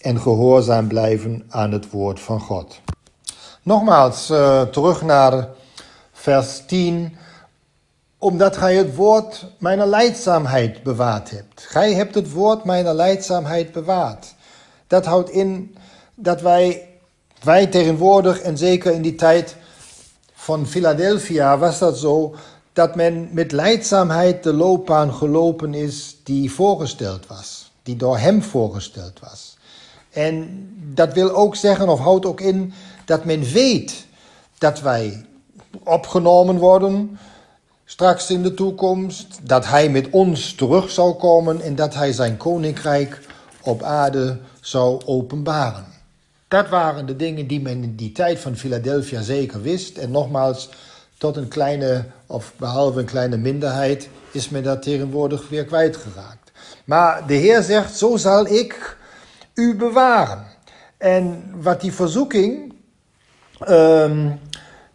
en 0.00 0.20
gehoorzaam 0.20 0.88
blijven 0.88 1.44
aan 1.48 1.72
het 1.72 1.90
woord 1.90 2.20
van 2.20 2.40
God. 2.40 2.80
Nogmaals, 3.62 4.30
uh, 4.30 4.62
terug 4.62 5.02
naar 5.02 5.48
vers 6.12 6.62
10 6.66 7.16
omdat 8.22 8.56
gij 8.56 8.76
het 8.76 8.94
woord 8.94 9.46
mijn 9.58 9.88
leidzaamheid 9.88 10.82
bewaard 10.82 11.30
hebt. 11.30 11.66
Gij 11.68 11.92
hebt 11.92 12.14
het 12.14 12.32
woord 12.32 12.64
mijn 12.64 12.94
leidzaamheid 12.94 13.72
bewaard. 13.72 14.34
Dat 14.86 15.06
houdt 15.06 15.30
in 15.30 15.76
dat 16.14 16.40
wij, 16.40 16.88
wij 17.42 17.66
tegenwoordig 17.66 18.40
en 18.40 18.58
zeker 18.58 18.92
in 18.92 19.02
die 19.02 19.14
tijd 19.14 19.56
van 20.34 20.66
Philadelphia 20.66 21.58
was 21.58 21.78
dat 21.78 21.98
zo, 21.98 22.34
dat 22.72 22.94
men 22.94 23.28
met 23.32 23.52
leidzaamheid 23.52 24.42
de 24.42 24.52
loopbaan 24.52 25.14
gelopen 25.14 25.74
is 25.74 26.16
die 26.24 26.52
voorgesteld 26.52 27.26
was, 27.26 27.72
die 27.82 27.96
door 27.96 28.18
hem 28.18 28.42
voorgesteld 28.42 29.20
was. 29.20 29.56
En 30.10 30.68
dat 30.94 31.12
wil 31.12 31.30
ook 31.30 31.56
zeggen, 31.56 31.88
of 31.88 31.98
houdt 31.98 32.26
ook 32.26 32.40
in, 32.40 32.72
dat 33.04 33.24
men 33.24 33.42
weet 33.42 34.06
dat 34.58 34.80
wij 34.80 35.26
opgenomen 35.84 36.58
worden, 36.58 37.18
straks 37.84 38.30
in 38.30 38.42
de 38.42 38.54
toekomst, 38.54 39.38
dat 39.42 39.66
hij 39.66 39.88
met 39.88 40.10
ons 40.10 40.54
terug 40.54 40.90
zou 40.90 41.14
komen 41.14 41.60
en 41.60 41.74
dat 41.74 41.94
hij 41.94 42.12
zijn 42.12 42.36
koninkrijk 42.36 43.20
op 43.62 43.82
aarde 43.82 44.38
zou 44.60 45.00
openbaren. 45.04 45.84
Dat 46.48 46.68
waren 46.68 47.06
de 47.06 47.16
dingen 47.16 47.46
die 47.46 47.60
men 47.60 47.82
in 47.82 47.96
die 47.96 48.12
tijd 48.12 48.38
van 48.38 48.56
Philadelphia 48.56 49.22
zeker 49.22 49.62
wist. 49.62 49.96
En 49.96 50.10
nogmaals, 50.10 50.68
tot 51.18 51.36
een 51.36 51.48
kleine, 51.48 52.04
of 52.26 52.52
behalve 52.56 52.98
een 52.98 53.04
kleine 53.04 53.36
minderheid, 53.36 54.08
is 54.32 54.48
men 54.48 54.62
dat 54.62 54.82
tegenwoordig 54.82 55.48
weer 55.48 55.64
kwijtgeraakt. 55.64 56.52
Maar 56.84 57.26
de 57.26 57.34
Heer 57.34 57.62
zegt, 57.62 57.96
zo 57.96 58.16
zal 58.16 58.46
ik 58.46 58.96
u 59.54 59.76
bewaren. 59.76 60.46
En 60.96 61.52
wat 61.54 61.80
die 61.80 61.92
verzoeking 61.92 62.74
ehm, 63.58 64.30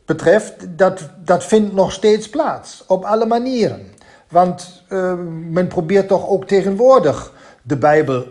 betreft, 0.08 0.54
dat, 0.78 1.10
dat 1.24 1.46
vindt 1.46 1.74
nog 1.74 1.92
steeds 1.92 2.30
plaats. 2.30 2.84
Op 2.88 3.04
alle 3.04 3.26
manieren. 3.26 3.82
Want 4.30 4.84
uh, 4.90 5.14
men 5.50 5.68
probeert 5.68 6.08
toch 6.08 6.28
ook 6.28 6.48
tegenwoordig 6.48 7.34
de 7.64 7.78
Bijbel 7.78 8.26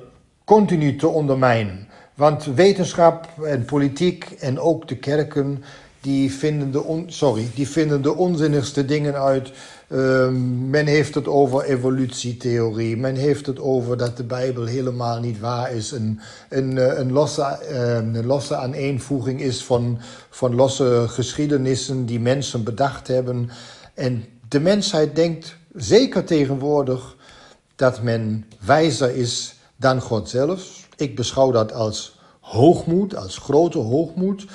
continu 0.44 0.96
te 0.96 1.08
ondermijnen. 1.08 1.88
Want 2.14 2.44
wetenschap 2.44 3.28
en 3.44 3.64
politiek 3.64 4.24
en 4.40 4.60
ook 4.60 4.88
de 4.88 4.96
kerken, 4.96 5.64
die 6.00 6.32
vinden 6.32 6.70
de, 6.70 6.82
on, 6.82 7.04
sorry, 7.06 7.46
die 7.54 7.68
vinden 7.68 8.02
de 8.02 8.14
onzinnigste 8.14 8.84
dingen 8.84 9.14
uit 9.14 9.52
Ehm, 9.88 10.70
men 10.70 10.86
heeft 10.86 11.14
het 11.14 11.26
over 11.28 11.64
evolutietheorie. 11.64 12.96
Men 12.96 13.14
heeft 13.14 13.46
het 13.46 13.60
over 13.60 13.96
dat 13.96 14.16
de 14.16 14.24
Bijbel 14.24 14.64
helemaal 14.64 15.20
niet 15.20 15.40
waar 15.40 15.72
is. 15.72 15.90
Een, 15.90 16.20
een, 16.48 16.78
eh, 16.78 16.98
een, 16.98 17.12
losse, 17.12 17.42
ehm, 17.42 18.14
een 18.14 18.26
losse 18.26 18.56
aaneenvoeging 18.56 19.40
is 19.40 19.64
van, 19.64 19.98
van 20.30 20.54
losse 20.54 21.04
geschiedenissen 21.08 22.06
die 22.06 22.20
mensen 22.20 22.64
bedacht 22.64 23.08
hebben. 23.08 23.50
En 23.94 24.24
de 24.48 24.60
mensheid 24.60 25.16
denkt 25.16 25.56
zeker 25.74 26.24
tegenwoordig 26.24 27.16
dat 27.76 28.02
men 28.02 28.44
wijzer 28.64 29.16
is 29.16 29.54
dan 29.76 30.00
God 30.00 30.28
zelf. 30.28 30.88
Ik 30.96 31.16
beschouw 31.16 31.50
dat 31.50 31.72
als 31.72 32.18
hoogmoed, 32.40 33.16
als 33.16 33.38
grote 33.38 33.78
hoogmoed. 33.78 34.46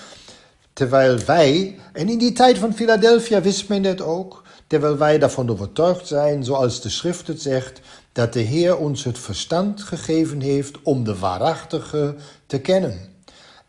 Terwijl 0.73 1.17
wij, 1.25 1.79
en 1.93 2.09
in 2.09 2.17
die 2.17 2.31
tijd 2.31 2.57
van 2.57 2.73
Philadelphia 2.73 3.41
wist 3.41 3.69
men 3.69 3.81
dat 3.81 4.01
ook, 4.01 4.43
terwijl 4.71 4.97
wij 4.97 5.17
daarvan 5.17 5.49
overtuigd 5.49 6.07
zijn, 6.07 6.43
zoals 6.43 6.81
de 6.81 6.89
schrift 6.89 7.27
het 7.27 7.41
zegt, 7.41 7.81
dat 8.11 8.33
de 8.33 8.39
Heer 8.39 8.77
ons 8.77 9.03
het 9.03 9.19
verstand 9.19 9.81
gegeven 9.81 10.41
heeft 10.41 10.81
om 10.81 11.03
de 11.03 11.17
waarachtige 11.17 12.15
te 12.45 12.59
kennen. 12.59 12.99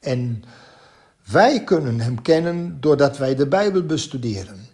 En 0.01 0.45
wij 1.31 1.65
kunnen 1.65 2.01
Hem 2.01 2.23
kennen 2.23 2.77
doordat 2.81 3.19
wij 3.19 3.35
de 3.35 3.47
Bijbel 3.47 3.83
bestuderen. 3.83 4.69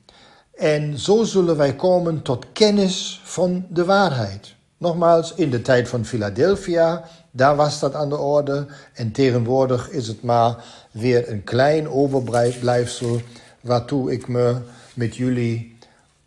En 0.55 0.99
zo 0.99 1.25
zullen 1.25 1.57
wij 1.57 1.75
komen 1.75 2.23
tot 2.23 2.53
kennis 2.53 3.21
van 3.25 3.67
de 3.71 3.85
waarheid. 3.85 4.55
Nogmaals, 4.79 5.35
in 5.35 5.51
de 5.51 5.63
tijd 5.63 5.89
van 5.89 6.05
Philadelphia, 6.05 7.05
daar 7.31 7.57
was 7.57 7.81
dat 7.81 7.95
aan 7.95 8.09
de 8.09 8.19
orde. 8.19 8.67
En 8.95 9.13
tegenwoordig 9.13 9.91
is 9.91 10.09
het 10.09 10.23
maar 10.23 10.65
weer 10.91 11.31
een 11.31 11.45
klein 11.45 11.89
overblijfsel 11.89 13.21
waartoe 13.61 14.13
ik 14.13 14.29
me 14.29 14.57
met 14.95 15.17
jullie 15.17 15.77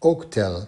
ook 0.04 0.24
tel, 0.24 0.68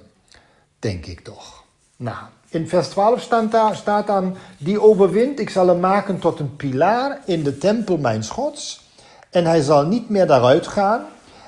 denk 0.80 1.06
ik 1.06 1.20
toch. 1.20 1.64
Nou, 1.96 2.18
in 2.50 2.68
vers 2.68 2.88
12 2.88 3.22
staat, 3.22 3.52
daar, 3.52 3.76
staat 3.76 4.08
dan, 4.08 4.36
die 4.58 4.82
overwint, 4.82 5.40
ik 5.40 5.50
zal 5.50 5.68
hem 5.68 5.80
maken 5.80 6.20
tot 6.20 6.40
een 6.40 6.56
pilaar 6.56 7.20
in 7.26 7.44
de 7.44 7.58
tempel 7.58 7.98
mijn 7.98 8.26
Gods. 8.26 8.82
En 9.30 9.46
hij 9.46 9.62
zal 9.62 9.86
niet 9.86 10.10
meer 10.10 10.28
daaruit 10.28 10.68
gaan. 10.68 11.06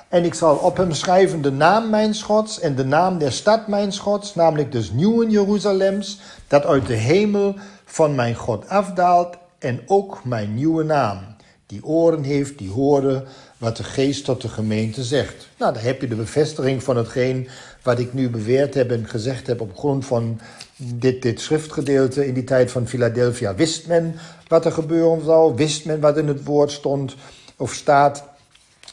En 0.08 0.24
ik 0.24 0.34
zal 0.34 0.56
op 0.56 0.76
hem 0.76 0.92
schrijven 0.92 1.42
de 1.42 1.52
naam 1.52 1.90
mijn 1.90 2.20
Gods 2.20 2.60
en 2.60 2.74
de 2.74 2.84
naam 2.84 3.18
der 3.18 3.32
stad 3.32 3.66
mijn 3.66 3.96
Gods, 3.96 4.34
namelijk 4.34 4.72
dus 4.72 4.90
nieuwe 4.90 5.30
Jeruzalems, 5.30 6.20
dat 6.48 6.64
uit 6.64 6.86
de 6.86 6.94
hemel 6.94 7.54
van 7.84 8.14
mijn 8.14 8.34
God 8.34 8.68
afdaalt 8.68 9.36
en 9.58 9.80
ook 9.86 10.24
mijn 10.24 10.54
nieuwe 10.54 10.84
naam. 10.84 11.18
Die 11.66 11.84
oren 11.84 12.22
heeft, 12.22 12.58
die 12.58 12.70
horen 12.70 13.26
wat 13.58 13.76
de 13.76 13.84
geest 13.84 14.24
tot 14.24 14.42
de 14.42 14.48
gemeente 14.48 15.04
zegt. 15.04 15.48
Nou, 15.58 15.72
dan 15.72 15.82
heb 15.82 16.00
je 16.00 16.08
de 16.08 16.14
bevestiging 16.14 16.82
van 16.82 16.96
hetgeen 16.96 17.48
wat 17.86 17.98
ik 17.98 18.12
nu 18.12 18.30
beweerd 18.30 18.74
heb 18.74 18.90
en 18.90 19.08
gezegd 19.08 19.46
heb 19.46 19.60
op 19.60 19.78
grond 19.78 20.06
van 20.06 20.40
dit, 20.76 21.22
dit 21.22 21.40
schriftgedeelte. 21.40 22.26
In 22.26 22.34
die 22.34 22.44
tijd 22.44 22.70
van 22.70 22.88
Philadelphia 22.88 23.54
wist 23.54 23.86
men 23.86 24.14
wat 24.48 24.64
er 24.64 24.72
gebeuren 24.72 25.24
zou, 25.24 25.54
wist 25.54 25.84
men 25.84 26.00
wat 26.00 26.16
in 26.16 26.28
het 26.28 26.44
woord 26.44 26.70
stond 26.70 27.14
of 27.56 27.72
staat 27.72 28.24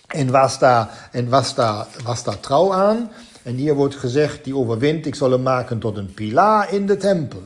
en 0.07 0.31
was 0.31 0.59
daar, 0.59 1.09
en 1.11 1.29
was 1.29 1.55
daar, 1.55 1.87
was 2.03 2.23
daar 2.23 2.39
trouw 2.39 2.73
aan. 2.73 3.11
En 3.43 3.55
hier 3.55 3.73
wordt 3.73 3.95
gezegd, 3.95 4.43
die 4.43 4.55
overwint, 4.55 5.05
ik 5.05 5.15
zal 5.15 5.31
hem 5.31 5.41
maken 5.41 5.79
tot 5.79 5.97
een 5.97 6.13
pilaar 6.13 6.73
in 6.73 6.85
de 6.85 6.97
tempel. 6.97 7.41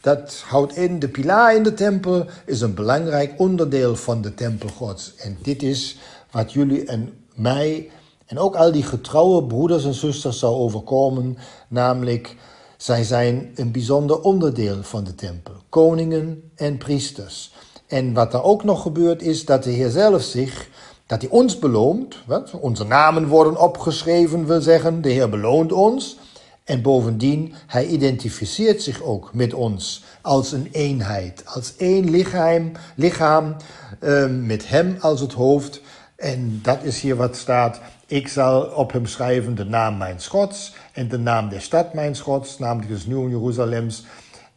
Dat 0.00 0.42
houdt 0.46 0.76
in, 0.76 0.98
de 0.98 1.08
pilaar 1.08 1.54
in 1.54 1.62
de 1.62 1.74
tempel 1.74 2.26
is 2.46 2.60
een 2.60 2.74
belangrijk 2.74 3.32
onderdeel 3.36 3.96
van 3.96 4.22
de 4.22 4.34
tempel 4.34 4.68
Gods. 4.68 5.14
En 5.16 5.38
dit 5.42 5.62
is 5.62 5.98
wat 6.30 6.52
jullie 6.52 6.84
en 6.86 7.12
mij 7.34 7.90
en 8.32 8.38
ook 8.38 8.56
al 8.56 8.72
die 8.72 8.82
getrouwe 8.82 9.44
broeders 9.44 9.84
en 9.84 9.94
zusters 9.94 10.38
zou 10.38 10.54
overkomen, 10.54 11.38
namelijk 11.68 12.36
zij 12.76 13.04
zijn 13.04 13.52
een 13.54 13.72
bijzonder 13.72 14.20
onderdeel 14.20 14.82
van 14.82 15.04
de 15.04 15.14
tempel, 15.14 15.52
koningen 15.68 16.50
en 16.54 16.78
priesters. 16.78 17.52
En 17.86 18.12
wat 18.12 18.34
er 18.34 18.42
ook 18.42 18.64
nog 18.64 18.82
gebeurt 18.82 19.22
is 19.22 19.44
dat 19.44 19.64
de 19.64 19.70
Heer 19.70 19.90
zelf 19.90 20.22
zich, 20.22 20.68
dat 21.06 21.20
hij 21.20 21.30
ons 21.30 21.58
beloont, 21.58 22.16
wat? 22.26 22.50
onze 22.60 22.84
namen 22.84 23.26
worden 23.26 23.60
opgeschreven, 23.60 24.46
wil 24.46 24.60
zeggen, 24.60 25.02
de 25.02 25.10
Heer 25.10 25.28
beloont 25.28 25.72
ons. 25.72 26.18
En 26.64 26.82
bovendien, 26.82 27.54
hij 27.66 27.86
identificeert 27.86 28.82
zich 28.82 29.02
ook 29.02 29.34
met 29.34 29.54
ons 29.54 30.04
als 30.20 30.52
een 30.52 30.68
eenheid, 30.70 31.42
als 31.46 31.76
één 31.76 32.10
lichaam, 32.10 32.72
lichaam 32.96 33.56
uh, 34.00 34.26
met 34.26 34.68
hem 34.68 34.96
als 35.00 35.20
het 35.20 35.32
hoofd. 35.32 35.80
En 36.16 36.60
dat 36.62 36.82
is 36.82 37.00
hier 37.00 37.16
wat 37.16 37.36
staat, 37.36 37.80
ik 38.12 38.28
zal 38.28 38.62
op 38.62 38.92
hem 38.92 39.06
schrijven 39.06 39.54
de 39.54 39.64
naam 39.64 39.96
mijn 39.96 40.22
Gods 40.24 40.74
en 40.92 41.08
de 41.08 41.18
naam 41.18 41.48
der 41.48 41.60
stad 41.60 41.94
mijn 41.94 42.18
Gods, 42.18 42.58
namelijk 42.58 42.88
dus 42.88 43.06
Nieuw 43.06 43.28
Jeruzalems, 43.28 44.04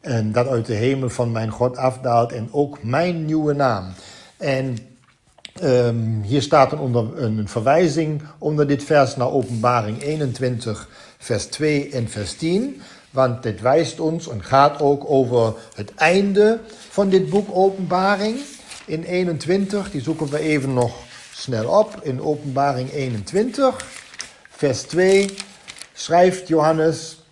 en 0.01 0.31
dat 0.31 0.47
uit 0.47 0.65
de 0.65 0.73
hemel 0.73 1.09
van 1.09 1.31
mijn 1.31 1.49
God 1.49 1.77
afdaalt 1.77 2.31
en 2.31 2.49
ook 2.51 2.83
mijn 2.83 3.25
nieuwe 3.25 3.53
naam. 3.53 3.85
En 4.37 4.77
um, 5.63 6.21
hier 6.21 6.41
staat 6.41 6.71
een 6.71 7.47
verwijzing 7.49 8.21
onder 8.37 8.67
dit 8.67 8.83
vers 8.83 9.15
naar 9.15 9.31
Openbaring 9.31 10.01
21, 10.01 10.89
vers 11.17 11.45
2 11.45 11.89
en 11.89 12.09
vers 12.09 12.33
10. 12.33 12.81
Want 13.09 13.43
dit 13.43 13.61
wijst 13.61 13.99
ons 13.99 14.29
en 14.29 14.43
gaat 14.43 14.81
ook 14.81 15.09
over 15.09 15.53
het 15.75 15.93
einde 15.95 16.59
van 16.89 17.09
dit 17.09 17.29
boek 17.29 17.47
Openbaring. 17.51 18.37
In 18.85 19.03
21, 19.03 19.91
die 19.91 20.01
zoeken 20.01 20.27
we 20.27 20.39
even 20.39 20.73
nog 20.73 20.95
snel 21.37 21.79
op. 21.79 21.99
In 22.01 22.21
Openbaring 22.21 22.91
21, 22.91 23.85
vers 24.49 24.81
2, 24.81 25.35
schrijft 25.93 26.47
Johannes. 26.47 27.23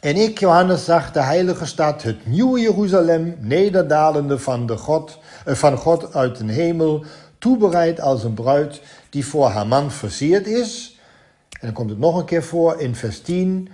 En 0.00 0.16
ik, 0.16 0.38
Johannes, 0.38 0.84
zag 0.84 1.12
de 1.12 1.22
heilige 1.22 1.66
stad, 1.66 2.02
het 2.02 2.26
nieuwe 2.26 2.60
Jeruzalem, 2.60 3.36
nederdalende 3.40 4.38
van, 4.38 4.66
de 4.66 4.76
God, 4.76 5.18
eh, 5.44 5.54
van 5.54 5.76
God 5.76 6.14
uit 6.14 6.36
de 6.36 6.52
hemel, 6.52 7.04
toebereid 7.38 8.00
als 8.00 8.24
een 8.24 8.34
bruid 8.34 8.80
die 9.10 9.26
voor 9.26 9.48
haar 9.48 9.66
man 9.66 9.90
versierd 9.90 10.46
is. 10.46 10.98
En 11.48 11.60
dan 11.60 11.72
komt 11.72 11.90
het 11.90 11.98
nog 11.98 12.18
een 12.18 12.24
keer 12.24 12.42
voor 12.42 12.80
in 12.80 12.94
vers 12.94 13.20
10. 13.20 13.68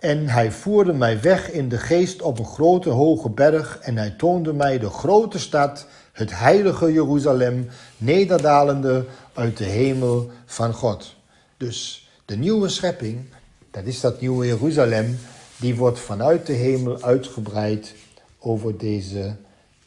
En 0.00 0.28
hij 0.28 0.52
voerde 0.52 0.92
mij 0.92 1.20
weg 1.20 1.50
in 1.50 1.68
de 1.68 1.78
geest 1.78 2.22
op 2.22 2.38
een 2.38 2.46
grote 2.46 2.90
hoge 2.90 3.30
berg 3.30 3.78
en 3.78 3.96
hij 3.96 4.10
toonde 4.10 4.52
mij 4.52 4.78
de 4.78 4.90
grote 4.90 5.38
stad, 5.38 5.86
het 6.18 6.38
heilige 6.38 6.92
Jeruzalem, 6.92 7.68
nederdalende 7.96 9.04
uit 9.34 9.56
de 9.56 9.64
hemel 9.64 10.30
van 10.46 10.72
God. 10.72 11.14
Dus 11.56 12.08
de 12.24 12.36
nieuwe 12.36 12.68
schepping, 12.68 13.24
dat 13.70 13.84
is 13.84 14.00
dat 14.00 14.20
nieuwe 14.20 14.46
Jeruzalem, 14.46 15.18
die 15.56 15.76
wordt 15.76 15.98
vanuit 15.98 16.46
de 16.46 16.52
hemel 16.52 17.02
uitgebreid 17.02 17.94
over 18.38 18.78
deze, 18.78 19.36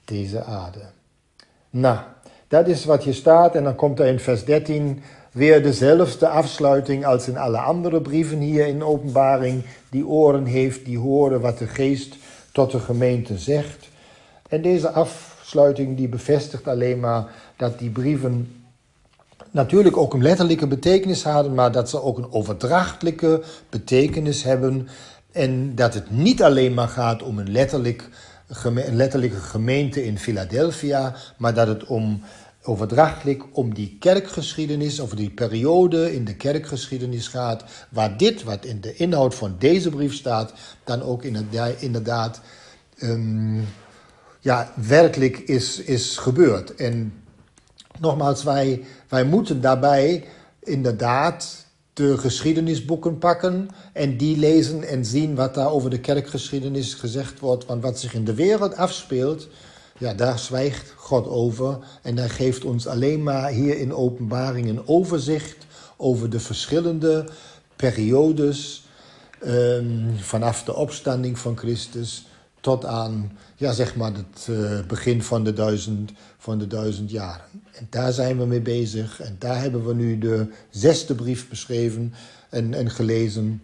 deze 0.06 0.44
aarde. 0.44 0.82
Nou, 1.70 2.00
dat 2.48 2.68
is 2.68 2.86
wat 2.86 3.04
hier 3.04 3.14
staat 3.14 3.56
en 3.56 3.64
dan 3.64 3.76
komt 3.76 4.00
er 4.00 4.06
in 4.06 4.20
vers 4.20 4.46
13 4.46 5.04
weer 5.32 5.64
dezelfde 5.64 6.28
afsluiting 6.28 7.06
als 7.06 7.28
in 7.28 7.38
alle 7.38 7.58
andere 7.58 8.02
brieven 8.02 8.40
hier 8.40 8.68
in 8.68 8.84
openbaring, 8.84 9.64
die 9.90 10.08
oren 10.08 10.46
heeft, 10.46 10.86
die 10.86 10.98
horen 10.98 11.42
wat 11.42 11.58
de 11.58 11.68
geest 11.68 12.16
tot 12.52 12.72
de 12.72 12.80
gemeente 12.80 13.38
zegt. 13.38 13.90
En 14.50 14.62
deze 14.62 14.90
afsluiting 15.52 15.98
die 15.98 16.08
bevestigt 16.08 16.68
alleen 16.68 17.00
maar 17.00 17.26
dat 17.58 17.80
die 17.80 17.90
brieven 17.90 18.64
natuurlijk 19.52 19.98
ook 19.98 20.14
een 20.14 20.22
letterlijke 20.22 20.68
betekenis 20.68 21.24
hadden, 21.24 21.54
maar 21.54 21.72
dat 21.72 21.90
ze 21.90 22.02
ook 22.02 22.18
een 22.18 22.32
overdrachtelijke 22.32 23.44
betekenis 23.70 24.44
hebben. 24.44 24.88
En 25.32 25.76
dat 25.76 25.94
het 25.94 26.12
niet 26.12 26.44
alleen 26.44 26.74
maar 26.74 26.88
gaat 26.88 27.24
om 27.24 27.40
een, 27.40 27.52
letterlijk, 27.52 28.10
letterlijke 28.92 29.40
gemeente 29.40 30.06
in 30.06 30.18
Philadelphia, 30.18 31.16
maar 31.38 31.54
dat 31.54 31.68
het 31.68 31.86
om 31.86 32.22
overdrachtelijk 32.64 33.44
om 33.52 33.74
die 33.74 33.98
kerkgeschiedenis, 34.00 35.00
of 35.00 35.10
die 35.10 35.30
periode 35.30 36.14
in 36.16 36.26
de 36.26 36.36
kerkgeschiedenis 36.36 37.28
gaat, 37.28 37.64
waar 37.90 38.18
dit 38.18 38.44
wat 38.44 38.66
in 38.66 38.82
de 38.82 38.94
inhoud 38.96 39.36
van 39.36 39.56
deze 39.60 39.90
brief 39.90 40.14
staat, 40.14 40.54
dan 40.84 41.02
ook 41.02 41.24
inderdaad 41.80 42.42
um, 43.02 43.68
ja, 44.42 44.74
werkelijk 44.88 45.38
is, 45.38 45.80
is 45.80 46.18
gebeurd. 46.18 46.76
En 46.76 47.14
nogmaals, 48.00 48.44
wij, 48.44 48.86
wij 49.08 49.24
moeten 49.24 49.62
daarbij 49.62 50.24
inderdaad 50.60 51.66
de 51.94 52.18
geschiedenisboeken 52.18 53.18
pakken 53.18 53.70
en 53.94 54.18
die 54.18 54.38
lezen 54.38 54.84
en 54.84 55.06
zien 55.06 55.36
wat 55.36 55.54
daar 55.54 55.72
over 55.72 55.90
de 55.90 56.00
kerkgeschiedenis 56.00 56.94
gezegd 56.94 57.40
wordt. 57.40 57.66
Want 57.66 57.82
wat 57.84 58.00
zich 58.00 58.14
in 58.14 58.26
de 58.26 58.34
wereld 58.34 58.76
afspeelt, 58.76 59.48
ja, 59.98 60.14
daar 60.14 60.40
zwijgt 60.40 60.94
God 60.98 61.28
over 61.28 61.78
en 62.02 62.18
hij 62.18 62.30
geeft 62.30 62.64
ons 62.64 62.88
alleen 62.88 63.24
maar 63.24 63.50
hier 63.50 63.78
in 63.78 63.94
openbaring 63.94 64.70
een 64.70 64.88
overzicht 64.88 65.66
over 65.98 66.30
de 66.30 66.40
verschillende 66.40 67.30
periodes 67.76 68.86
um, 69.46 70.16
vanaf 70.18 70.64
de 70.64 70.76
opstanding 70.76 71.40
van 71.40 71.58
Christus 71.58 72.26
tot 72.62 72.86
aan 72.86 73.38
ja, 73.56 73.72
zeg 73.72 73.96
maar 73.96 74.14
het 74.14 74.48
uh, 74.50 74.80
begin 74.88 75.24
van 75.24 75.44
de, 75.44 75.54
duizend, 75.54 76.12
van 76.38 76.60
de 76.60 76.68
duizend 76.68 77.12
jaren. 77.12 77.46
En 77.72 77.88
daar 77.90 78.12
zijn 78.12 78.38
we 78.38 78.46
mee 78.46 78.62
bezig 78.62 79.22
en 79.22 79.36
daar 79.40 79.62
hebben 79.62 79.86
we 79.86 79.94
nu 79.94 80.18
de 80.18 80.54
zesde 80.70 81.16
brief 81.16 81.50
beschreven 81.50 82.14
en, 82.50 82.74
en 82.74 82.90
gelezen 82.90 83.62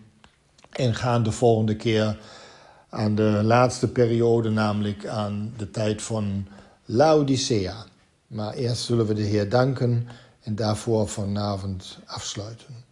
en 0.71 0.95
gaan 0.95 1.23
de 1.23 1.31
volgende 1.31 1.75
keer 1.75 2.17
aan 2.89 3.15
de 3.15 3.41
laatste 3.43 3.87
periode, 3.87 4.49
namelijk 4.49 5.05
aan 5.05 5.53
de 5.57 5.71
tijd 5.71 6.01
van 6.01 6.47
Laodicea. 6.85 7.85
Maar 8.27 8.53
eerst 8.53 8.83
zullen 8.83 9.05
we 9.05 9.13
de 9.13 9.21
Heer 9.21 9.49
danken 9.49 10.07
en 10.43 10.55
daarvoor 10.55 11.07
vanavond 11.07 11.97
afsluiten. 12.05 12.85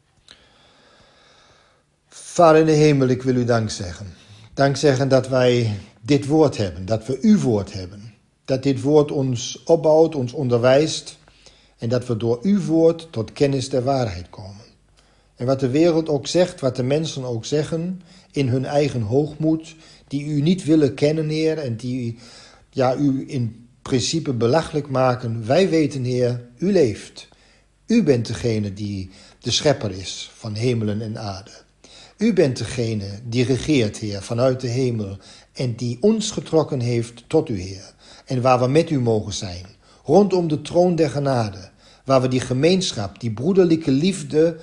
Vader 2.07 2.59
in 2.59 2.65
de 2.65 2.71
hemel, 2.71 3.07
ik 3.07 3.23
wil 3.23 3.35
u 3.35 3.45
dank 3.45 3.69
zeggen. 3.69 4.24
Dank 4.55 4.75
zeggen 4.75 5.09
dat 5.09 5.27
wij 5.27 5.79
dit 6.01 6.25
woord 6.25 6.57
hebben, 6.57 6.85
dat 6.85 7.05
we 7.05 7.17
uw 7.21 7.39
woord 7.39 7.73
hebben. 7.73 8.13
dat 8.45 8.63
dit 8.63 8.81
woord 8.81 9.11
ons 9.11 9.63
opbouwt, 9.63 10.15
ons 10.15 10.33
onderwijst 10.33 11.17
en 11.77 11.89
dat 11.89 12.07
we 12.07 12.17
door 12.17 12.39
uw 12.41 12.61
woord 12.61 13.07
tot 13.11 13.33
kennis 13.33 13.69
der 13.69 13.83
waarheid 13.83 14.29
komen. 14.29 14.65
En 15.35 15.45
wat 15.45 15.59
de 15.59 15.69
wereld 15.69 16.09
ook 16.09 16.27
zegt, 16.27 16.59
wat 16.59 16.75
de 16.75 16.83
mensen 16.83 17.23
ook 17.23 17.45
zeggen, 17.45 18.01
in 18.31 18.47
hun 18.47 18.65
eigen 18.65 19.01
hoogmoed, 19.01 19.75
die 20.07 20.25
u 20.25 20.41
niet 20.41 20.63
willen 20.63 20.93
kennen, 20.93 21.29
Heer, 21.29 21.57
en 21.57 21.75
die 21.75 22.17
ja, 22.69 22.95
u 22.95 23.23
in 23.27 23.67
principe 23.81 24.33
belachelijk 24.33 24.89
maken. 24.89 25.45
Wij 25.45 25.69
weten, 25.69 26.03
Heer, 26.03 26.49
u 26.57 26.71
leeft. 26.71 27.27
U 27.87 28.03
bent 28.03 28.27
degene 28.27 28.73
die 28.73 29.09
de 29.39 29.51
schepper 29.51 29.91
is 29.91 30.31
van 30.33 30.53
hemelen 30.53 31.01
en 31.01 31.19
aarde. 31.19 31.64
U 32.17 32.33
bent 32.33 32.57
degene 32.57 33.19
die 33.23 33.45
regeert, 33.45 33.97
Heer, 33.97 34.21
vanuit 34.21 34.61
de 34.61 34.67
hemel 34.67 35.17
en 35.53 35.75
die 35.75 35.97
ons 36.01 36.31
getrokken 36.31 36.79
heeft 36.79 37.23
tot 37.27 37.49
u, 37.49 37.59
Heer. 37.59 37.93
En 38.25 38.41
waar 38.41 38.59
we 38.59 38.67
met 38.67 38.89
u 38.89 38.99
mogen 38.99 39.33
zijn, 39.33 39.65
rondom 40.03 40.47
de 40.47 40.61
troon 40.61 40.95
der 40.95 41.09
genade, 41.09 41.69
waar 42.05 42.21
we 42.21 42.27
die 42.27 42.39
gemeenschap, 42.39 43.19
die 43.19 43.31
broederlijke 43.31 43.91
liefde 43.91 44.57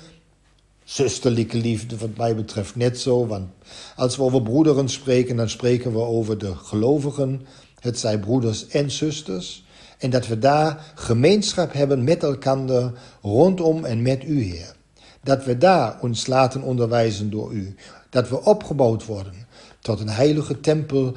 zusterlijke 0.83 1.57
liefde, 1.57 1.97
wat 1.97 2.17
mij 2.17 2.35
betreft 2.35 2.75
net 2.75 2.99
zo. 2.99 3.27
Want 3.27 3.49
als 3.95 4.15
we 4.17 4.23
over 4.23 4.41
broederen 4.41 4.89
spreken, 4.89 5.35
dan 5.35 5.49
spreken 5.49 5.91
we 5.91 5.99
over 5.99 6.37
de 6.37 6.55
gelovigen. 6.55 7.41
Het 7.79 7.99
zijn 7.99 8.19
broeders 8.19 8.67
en 8.67 8.91
zusters. 8.91 9.63
En 9.97 10.09
dat 10.09 10.27
we 10.27 10.39
daar 10.39 10.93
gemeenschap 10.95 11.73
hebben 11.73 12.03
met 12.03 12.23
elkaar 12.23 12.91
rondom 13.21 13.85
en 13.85 14.01
met 14.01 14.23
u, 14.23 14.43
Heer. 14.43 14.75
Dat 15.23 15.45
we 15.45 15.57
daar 15.57 15.99
ons 16.01 16.27
laten 16.27 16.61
onderwijzen 16.61 17.29
door 17.29 17.53
u. 17.53 17.75
Dat 18.09 18.29
we 18.29 18.43
opgebouwd 18.43 19.05
worden 19.05 19.33
tot 19.83 19.99
een 19.99 20.09
heilige 20.09 20.59
tempel, 20.59 21.15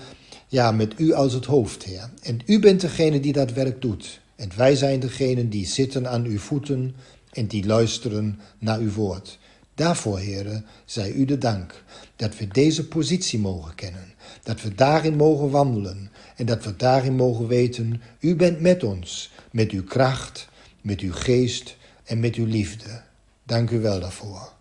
ja, 0.49 0.73
met 0.73 0.95
u 1.01 1.13
als 1.13 1.33
het 1.33 1.45
hoofd, 1.45 1.83
Heer. 1.83 2.11
En 2.23 2.41
u 2.47 2.61
bent 2.61 2.81
degene 2.81 3.21
die 3.21 3.33
dat 3.33 3.53
werk 3.53 3.81
doet. 3.83 4.21
En 4.37 4.51
wij 4.57 4.77
zijn 4.77 5.01
degene 5.01 5.49
die 5.49 5.67
zitten 5.67 6.09
aan 6.09 6.25
uw 6.25 6.39
voeten 6.39 6.95
en 7.33 7.47
die 7.47 7.67
luisteren 7.67 8.41
naar 8.59 8.79
uw 8.79 8.93
woord. 8.93 9.39
Daarvoor, 9.75 10.19
heren, 10.19 10.65
zij 10.85 11.13
u 11.13 11.25
de 11.25 11.39
dank 11.39 11.85
dat 12.17 12.37
we 12.39 12.49
deze 12.49 12.89
positie 12.89 13.39
mogen 13.39 13.75
kennen, 13.75 14.15
dat 14.43 14.63
we 14.63 14.75
daarin 14.75 15.17
mogen 15.17 15.51
wandelen 15.51 16.11
en 16.37 16.47
dat 16.47 16.65
we 16.65 16.77
daarin 16.77 17.15
mogen 17.15 17.47
weten, 17.47 18.03
u 18.21 18.37
bent 18.37 18.61
met 18.61 18.85
ons, 18.85 19.33
met 19.51 19.71
uw 19.71 19.85
kracht, 19.85 20.49
met 20.81 21.01
uw 21.01 21.13
geest 21.13 21.77
en 22.05 22.21
met 22.21 22.35
uw 22.35 22.47
liefde. 22.47 23.03
Dank 23.47 23.71
u 23.71 23.81
wel 23.81 24.01
daarvoor. 24.01 24.53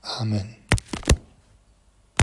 Amen. 0.00 0.56